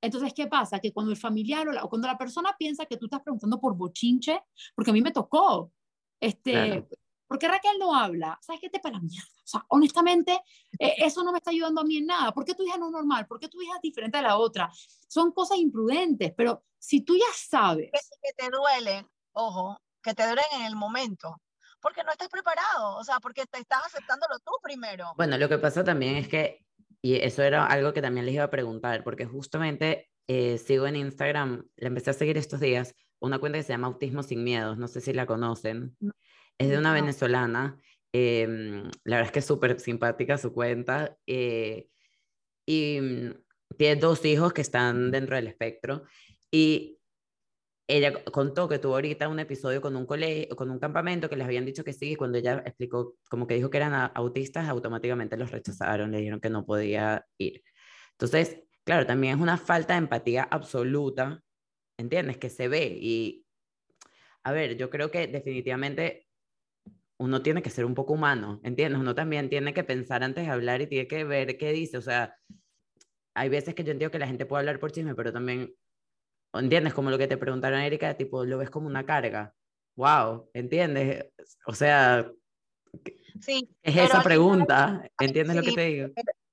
[0.00, 0.80] Entonces, ¿qué pasa?
[0.80, 4.42] Que cuando el familiar o, cuando la persona piensa que tú estás preguntando por bochinche,
[4.74, 5.72] porque a mí me tocó,
[6.20, 6.86] este,
[7.26, 8.38] ¿Por qué Raquel no habla?
[8.42, 9.28] ¿Sabes qué te para la mierda?
[9.44, 10.40] O sea, honestamente,
[10.78, 12.32] eh, eso no me está ayudando a mí en nada.
[12.32, 13.26] ¿Por qué tu hija no es normal?
[13.26, 14.70] ¿Por qué tu hija es diferente a la otra?
[15.08, 17.90] Son cosas imprudentes, pero si tú ya sabes...
[17.90, 21.40] Que, te duelen, ojo, que te duelen en el momento,
[21.80, 25.12] porque no estás preparado, o sea, porque te estás aceptándolo tú primero.
[25.16, 26.64] Bueno, lo que pasa también es que,
[27.00, 30.96] y eso era algo que también les iba a preguntar, porque justamente eh, sigo en
[30.96, 34.78] Instagram, la empecé a seguir estos días, una cuenta que se llama Autismo Sin Miedos,
[34.78, 35.96] no sé si la conocen.
[36.58, 37.78] Es de una venezolana.
[38.12, 41.16] Em, la verdad es que es súper simpática su cuenta.
[41.26, 41.88] Eh,
[42.66, 43.34] y mm,
[43.76, 46.04] tiene dos hijos que están dentro del espectro.
[46.50, 47.00] Y
[47.86, 51.44] ella contó que tuvo ahorita un episodio con un colegio, con un campamento que les
[51.44, 55.36] habían dicho que sí, y cuando ella explicó, como que dijo que eran autistas, automáticamente
[55.36, 57.62] los rechazaron, le dijeron que no podía ir.
[58.12, 61.42] Entonces, claro, también es una falta de empatía absoluta,
[61.98, 62.38] ¿entiendes?
[62.38, 63.46] Que se ve y,
[64.44, 66.23] a ver, yo creo que definitivamente
[67.18, 69.00] uno tiene que ser un poco humano, ¿entiendes?
[69.00, 72.02] Uno también tiene que pensar antes de hablar y tiene que ver qué dice, o
[72.02, 72.36] sea,
[73.34, 75.74] hay veces que yo entiendo que la gente puede hablar por chisme, pero también,
[76.52, 76.94] ¿entiendes?
[76.94, 79.54] Como lo que te preguntaron, Erika, tipo, lo ves como una carga.
[79.96, 81.26] Wow, ¿entiendes?
[81.66, 82.30] O sea,
[83.40, 86.08] sí, es esa pregunta, ¿entiendes lo que te digo?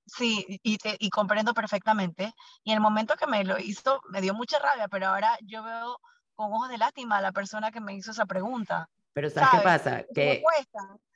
[0.05, 2.33] Sí, y, y comprendo perfectamente.
[2.63, 5.63] Y en el momento que me lo hizo, me dio mucha rabia, pero ahora yo
[5.63, 5.97] veo
[6.35, 8.89] con ojos de lástima a la persona que me hizo esa pregunta.
[9.13, 10.05] Pero ¿sabes, qué pasa?
[10.13, 10.43] Que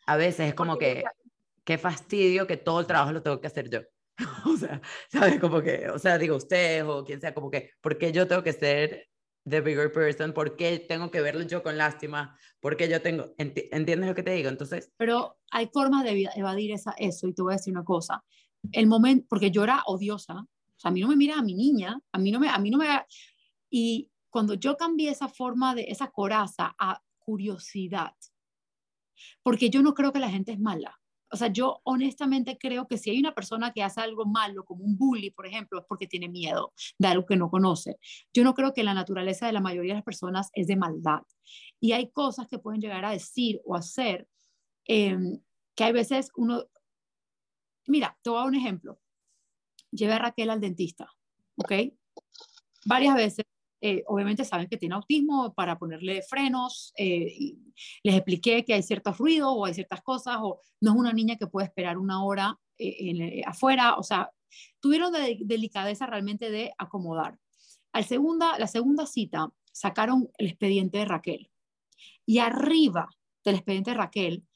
[0.05, 1.03] a veces es como que,
[1.63, 3.81] qué fastidio que todo el trabajo lo tengo que hacer yo.
[4.45, 5.39] o sea, ¿sabes?
[5.39, 8.43] Como que, o sea, digo usted o quien sea, como que, ¿por qué yo tengo
[8.43, 9.09] que ser
[9.47, 10.33] the bigger person?
[10.33, 12.37] ¿Por qué tengo que verlo yo con lástima?
[12.59, 14.49] ¿Por qué yo tengo, entiendes lo que te digo?
[14.49, 14.91] Entonces...
[14.97, 18.23] Pero hay formas de evadir esa, eso y te voy a decir una cosa.
[18.71, 21.53] El momento, porque yo era odiosa, o sea, a mí no me mira a mi
[21.53, 22.87] niña, a mí no me, a mí no me...
[23.69, 28.15] Y cuando yo cambié esa forma de, esa coraza a curiosidad,
[29.43, 30.99] porque yo no creo que la gente es mala.
[31.31, 34.85] O sea, yo honestamente creo que si hay una persona que hace algo malo, como
[34.85, 37.97] un bully, por ejemplo, es porque tiene miedo de algo que no conoce.
[38.33, 41.23] Yo no creo que la naturaleza de la mayoría de las personas es de maldad.
[41.79, 44.27] Y hay cosas que pueden llegar a decir o hacer
[44.85, 45.39] em,
[45.75, 46.63] que hay veces uno...
[47.87, 48.99] Mira, te voy un ejemplo.
[49.91, 51.11] Llevé a Raquel al dentista,
[51.57, 51.73] ¿ok?
[52.85, 53.45] Varias veces
[53.87, 56.91] eh, obviamente saben que tiene autismo para ponerle frenos.
[56.97, 57.55] Eh,
[58.01, 61.35] les expliqué que hay ciertos ruidos o hay ciertas cosas, o no es una niña
[61.35, 63.93] que puede esperar una hora eh, afuera.
[63.97, 64.31] O sea,
[64.79, 67.37] tuvieron de, delicadeza realmente de acomodar.
[67.93, 71.51] Al segunda, la segunda cita sacaron el expediente de Raquel
[72.25, 73.07] y arriba
[73.43, 74.47] del expediente de Raquel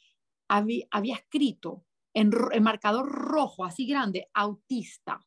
[0.48, 5.24] había, había escrito en, en marcador rojo, así grande, autista.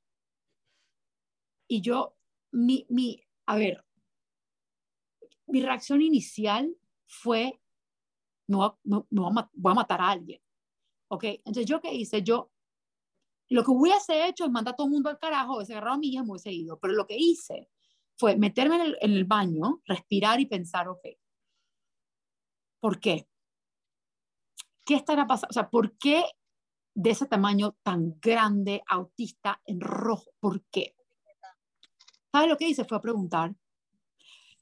[1.68, 2.16] Y yo,
[2.50, 3.84] mi, mi, a ver,
[5.53, 6.74] mi reacción inicial
[7.07, 7.61] fue,
[8.48, 10.40] no, no, voy a matar a alguien.
[11.09, 11.24] ¿Ok?
[11.24, 12.22] Entonces, ¿yo qué hice?
[12.22, 12.50] Yo,
[13.50, 15.98] lo que hubiese hecho es mandar a todo el mundo al carajo, hubiese agarrado a
[15.98, 16.80] mi hija, me hubiese ido.
[16.80, 17.68] Pero lo que hice
[18.16, 21.07] fue meterme en el, en el baño, respirar y pensar, ok,
[22.80, 23.28] ¿por qué?
[24.86, 25.50] ¿Qué estará pasando?
[25.50, 26.24] O sea, ¿por qué
[26.94, 30.30] de ese tamaño tan grande, autista, en rojo?
[30.40, 30.96] ¿Por qué?
[32.32, 32.86] ¿Sabes lo que hice?
[32.86, 33.55] Fue a preguntar,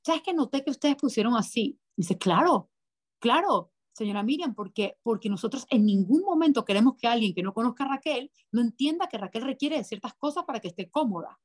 [0.04, 1.78] ¿sabes que noté que ustedes pusieron así?
[1.96, 2.70] dice, claro,
[3.18, 7.84] claro, señora Miriam, porque, porque nosotros en ningún momento queremos que alguien que no conozca
[7.84, 11.38] a Raquel no entienda que Raquel requiere de ciertas cosas para que esté cómoda.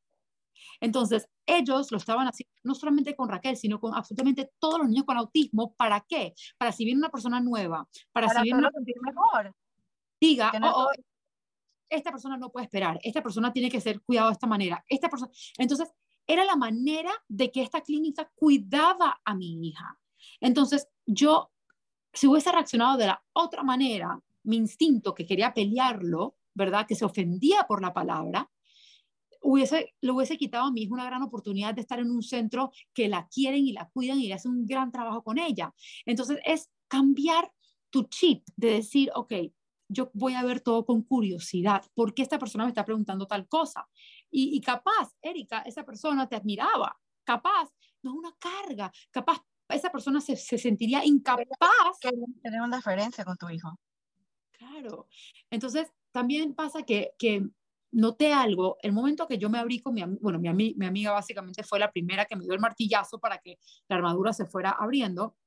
[0.80, 5.06] Entonces, ellos lo estaban haciendo no solamente con Raquel, sino con absolutamente todos los niños
[5.06, 5.76] con autismo.
[5.76, 6.34] ¿Para qué?
[6.58, 9.53] Para si viene una persona nueva, para, si viene una mejor.
[10.20, 10.91] Diga, oh, oh,
[11.89, 15.10] esta persona no puede esperar, esta persona tiene que ser cuidado de esta manera, esta
[15.10, 15.32] persona.
[15.58, 15.89] Entonces,
[16.28, 19.99] era la manera de que esta clínica cuidaba a mi hija.
[20.39, 21.51] Entonces, yo,
[22.13, 26.88] si hubiese reaccionado de la otra manera, mi instinto que quería pelearlo, ¿verdad?
[26.88, 28.49] Que se ofendía por la palabra,
[29.41, 32.71] hubiese, le hubiese quitado a mi hija una gran oportunidad de estar en un centro
[32.93, 35.73] que la quieren y la cuidan y hacen un gran trabajo con ella.
[36.05, 37.51] Entonces, es cambiar
[37.89, 39.34] tu chip de decir, ok,
[39.88, 41.84] yo voy a ver todo con curiosidad.
[41.93, 43.88] ¿Por qué esta persona me está preguntando tal cosa?
[44.38, 46.99] Y, capaz, Erika, esa persona te admiraba.
[47.23, 47.69] Capaz,
[48.03, 48.91] no es una carga.
[49.09, 51.47] Capaz, esa persona se, se sentiría incapaz.
[52.43, 53.79] Tener una diferencia con tu hijo.
[54.51, 55.07] Claro.
[55.49, 57.47] Entonces, también pasa que, que
[57.91, 61.63] noté algo, el momento que yo me abrí con mi, bueno, mi, mi amiga básicamente
[61.63, 63.57] fue la primera que me dio el martillazo para que
[63.88, 65.38] la armadura se fuera abriendo,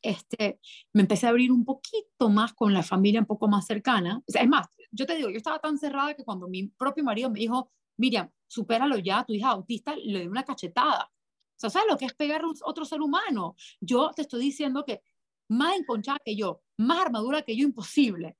[0.00, 0.60] este,
[0.94, 4.22] me empecé a abrir un poquito más con la familia un poco más cercana.
[4.26, 7.38] es más, yo te digo, yo estaba tan cerrada que cuando mi propio marido me
[7.38, 11.04] dijo, Miriam, supéralo ya, tu hija autista, le di una cachetada.
[11.04, 13.54] O sea, ¿sabes lo que es pegar a otro ser humano?
[13.80, 15.02] Yo te estoy diciendo que
[15.48, 18.36] más enconchada que yo, más armadura que yo, imposible.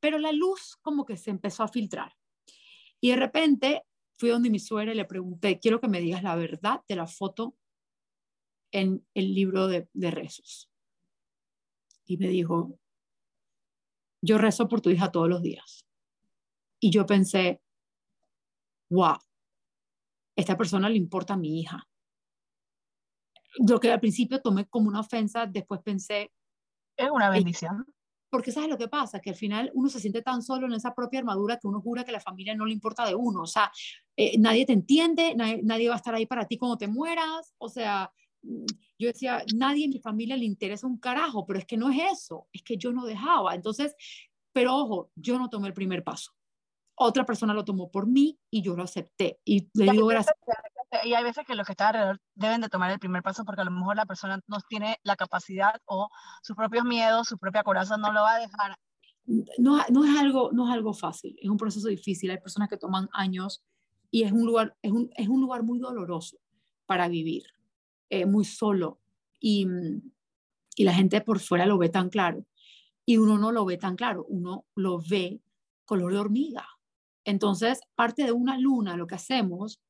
[0.00, 2.14] Pero la luz como que se empezó a filtrar.
[3.00, 3.82] Y de repente
[4.18, 7.06] fui donde mi suegra y le pregunté, quiero que me digas la verdad de la
[7.06, 7.56] foto
[8.70, 10.72] en el libro de rezos
[12.12, 12.78] y me dijo,
[14.20, 15.86] yo rezo por tu hija todos los días.
[16.78, 17.61] Y yo pensé,
[18.92, 19.16] wow,
[20.36, 21.88] esta persona le importa a mi hija.
[23.66, 26.32] Lo que al principio tomé como una ofensa, después pensé...
[26.96, 27.86] Es una bendición.
[28.30, 30.94] Porque sabes lo que pasa, que al final uno se siente tan solo en esa
[30.94, 33.42] propia armadura que uno jura que la familia no le importa de uno.
[33.42, 33.70] O sea,
[34.16, 37.54] eh, nadie te entiende, nadie, nadie, va a estar ahí para ti cuando te mueras.
[37.58, 38.10] O sea,
[38.42, 42.00] yo decía, nadie en mi familia le interesa un carajo, pero es que no es
[42.12, 43.54] eso, es que yo no dejaba.
[43.54, 43.94] Entonces,
[44.52, 46.32] pero ojo, yo no tomé el primer paso.
[46.94, 49.40] Otra persona lo tomó por mí y yo lo acepté.
[49.44, 50.36] Y le digo gracias.
[51.04, 53.62] Y hay veces que los que están alrededor deben de tomar el primer paso porque
[53.62, 56.10] a lo mejor la persona no tiene la capacidad o
[56.42, 58.76] sus propios miedos, su propia coraza no lo va a dejar.
[59.58, 62.30] No, no, es algo, no es algo fácil, es un proceso difícil.
[62.30, 63.64] Hay personas que toman años
[64.10, 66.36] y es un lugar, es un, es un lugar muy doloroso
[66.84, 67.44] para vivir,
[68.10, 68.98] eh, muy solo.
[69.40, 69.66] Y,
[70.76, 72.44] y la gente por fuera lo ve tan claro
[73.04, 75.40] y uno no lo ve tan claro, uno lo ve
[75.84, 76.66] color de hormiga.
[77.24, 79.80] Entonces, parte de una luna, lo que hacemos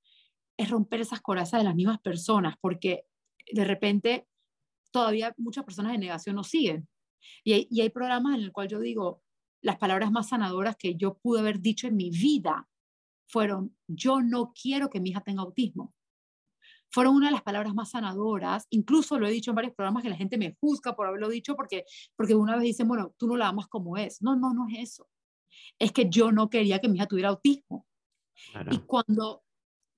[0.56, 3.04] es romper esas corazas de las mismas personas, porque
[3.50, 4.28] de repente
[4.90, 6.88] todavía muchas personas de negación nos siguen.
[7.44, 9.22] Y hay, y hay programas en el cual yo digo,
[9.62, 12.68] las palabras más sanadoras que yo pude haber dicho en mi vida
[13.28, 15.94] fueron, yo no quiero que mi hija tenga autismo.
[16.90, 20.10] Fueron una de las palabras más sanadoras, incluso lo he dicho en varios programas que
[20.10, 21.84] la gente me juzga por haberlo dicho porque,
[22.16, 24.20] porque una vez dicen, bueno, tú no la amas como es.
[24.20, 25.08] No, no, no es eso.
[25.78, 27.86] Es que yo no quería que mi hija tuviera autismo.
[28.70, 29.42] Y cuando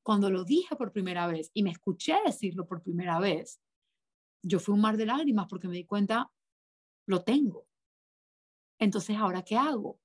[0.05, 3.61] cuando lo dije por primera vez y me escuché decirlo por primera vez,
[4.43, 6.31] yo fui un mar de lágrimas porque me di cuenta,
[7.09, 7.67] lo tengo.
[8.79, 9.99] Entonces, ¿ahora qué hago?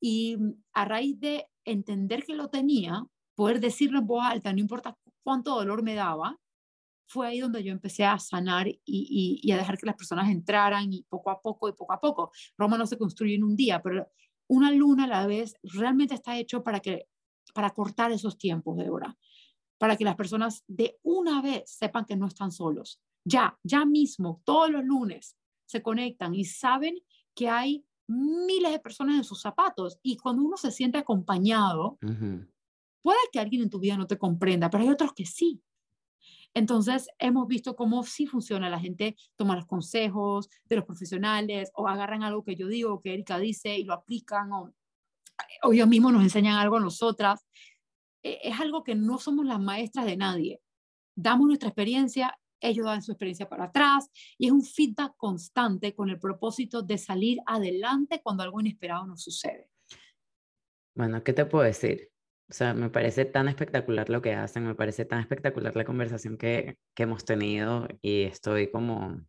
[0.00, 0.38] Y
[0.72, 5.56] a raíz de entender que lo tenía, poder decirlo en voz alta, no importa cuánto
[5.56, 6.38] dolor me daba,
[7.08, 10.92] fue ahí donde yo empecé a sanar y, y, a dejar que las personas entraran
[10.92, 12.30] y poco a poco y poco a poco.
[12.56, 14.08] Roma no se construye en un día, pero
[14.48, 17.06] una luna a la vez realmente está hecho para que
[17.54, 19.16] para cortar esos tiempos, de hora,
[19.78, 23.00] para que las personas de una vez sepan que no están solos.
[23.24, 25.36] Ya, ya mismo, todos los lunes
[25.66, 26.98] se conectan y saben
[27.34, 31.98] que hay miles de personas en sus zapatos y cuando uno se siente acompañado,
[33.02, 35.62] puede que alguien en tu vida no te comprenda, pero hay otros que sí.
[36.54, 38.68] Entonces, hemos visto cómo sí funciona.
[38.68, 43.14] La gente toma los consejos de los profesionales o agarran algo que yo digo, que
[43.14, 44.72] Erika dice y lo aplican o
[45.62, 47.46] o ellos mismos nos enseñan algo a nosotras.
[48.22, 50.60] E, es algo que no somos las maestras de nadie.
[51.14, 56.08] Damos nuestra experiencia, ellos dan su experiencia para atrás y es un feedback constante con
[56.08, 59.68] el propósito de salir adelante cuando algo inesperado nos sucede.
[60.94, 62.11] Bueno, ¿qué te puedo decir?
[62.48, 66.36] O sea, me parece tan espectacular lo que hacen, me parece tan espectacular la conversación
[66.36, 69.20] que, que hemos tenido y estoy como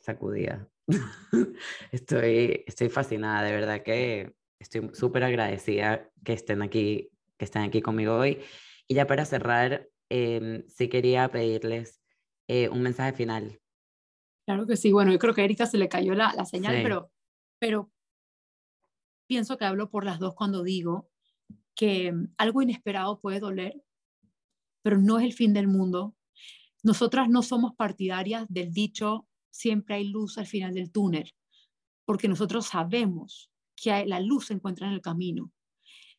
[0.00, 0.68] sacudida.
[1.92, 7.82] estoy, estoy fascinada, de verdad que estoy súper agradecida que estén aquí, que estén aquí
[7.82, 8.40] conmigo hoy.
[8.88, 12.00] Y ya para cerrar, eh, sí quería pedirles
[12.48, 13.60] eh, un mensaje final.
[14.46, 14.92] Claro que sí.
[14.92, 17.10] Bueno, yo creo que a Erika se le cayó la, la señal, pero,
[17.58, 17.90] pero
[19.28, 21.10] pienso que hablo por las dos cuando digo
[21.76, 23.80] que mm, algo inesperado puede doler,
[24.82, 26.16] pero no es el fin del mundo.
[26.82, 31.32] Nosotras no somos partidarias del dicho siempre hay luz al final del túnel,
[32.04, 35.52] porque nosotros sabemos que la luz se encuentra en el camino,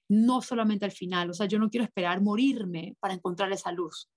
[0.10, 1.30] no solamente al final.
[1.30, 4.10] O sea, yo no quiero esperar morirme para encontrar esa luz.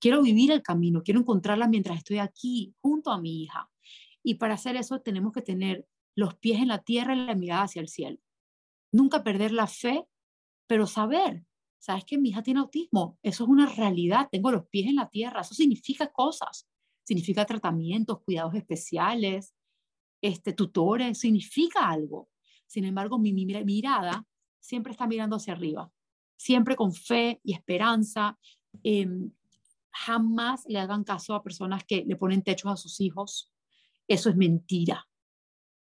[0.00, 3.70] Quiero vivir el camino, quiero encontrarla mientras estoy aquí junto a mi hija.
[4.22, 5.86] Y para hacer eso tenemos que tener
[6.16, 8.18] los pies en la tierra y la mirada hacia el cielo.
[8.92, 10.04] Nunca perder la fe,
[10.66, 11.44] pero saber,
[11.78, 15.08] sabes que mi hija tiene autismo, eso es una realidad, tengo los pies en la
[15.08, 16.68] tierra, eso significa cosas,
[17.02, 19.54] significa tratamientos, cuidados especiales,
[20.22, 22.30] este, tutores, significa algo.
[22.66, 24.26] Sin embargo, mi, mirada
[24.58, 25.92] siempre está mirando hacia arriba,
[26.36, 28.38] siempre con fe y esperanza.
[28.82, 29.30] Em,
[29.90, 33.52] jamás le hagan caso a personas que le ponen techos a sus hijos.
[34.08, 35.06] Eso es mentira.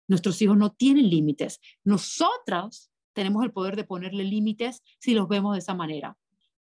[0.08, 1.60] Nuestros hijos no tienen límites.
[1.84, 6.18] Nosotras tenemos el poder de ponerle límites si los vemos de esa manera.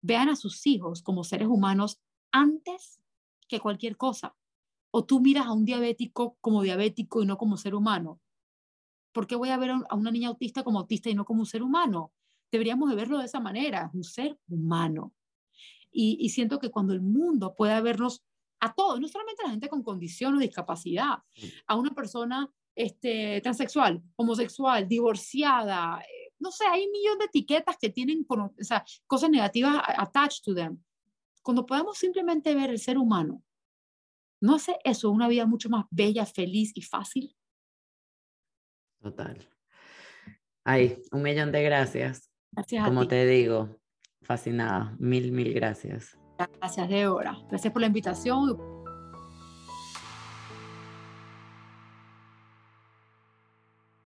[0.01, 1.99] Vean a sus hijos como seres humanos
[2.31, 2.99] antes
[3.47, 4.35] que cualquier cosa.
[4.91, 8.19] O tú miras a un diabético como diabético y no como ser humano.
[9.11, 11.45] ¿Por qué voy a ver a una niña autista como autista y no como un
[11.45, 12.11] ser humano?
[12.51, 15.13] Deberíamos de verlo de esa manera, un ser humano.
[15.95, 18.23] Y, siento que cuando el mundo pueda vernos
[18.59, 21.19] a todos, no solamente a la gente con condición o discapacidad,
[21.67, 26.01] a una persona este, transexual, homosexual, divorciada,
[26.43, 30.53] no sé, hay un millón de etiquetas que tienen o sea, cosas negativas attached to
[30.53, 30.77] them.
[31.41, 33.41] Cuando podamos simplemente ver el ser humano,
[34.41, 37.33] ¿no hace eso una vida mucho más bella, feliz y fácil?
[39.01, 39.49] Total.
[40.65, 42.29] Ay, un millón de gracias.
[42.51, 43.77] Gracias Como te digo,
[44.21, 44.95] fascinada.
[44.99, 46.17] Mil, mil gracias.
[46.59, 47.37] Gracias, Débora.
[47.49, 48.72] Gracias por la invitación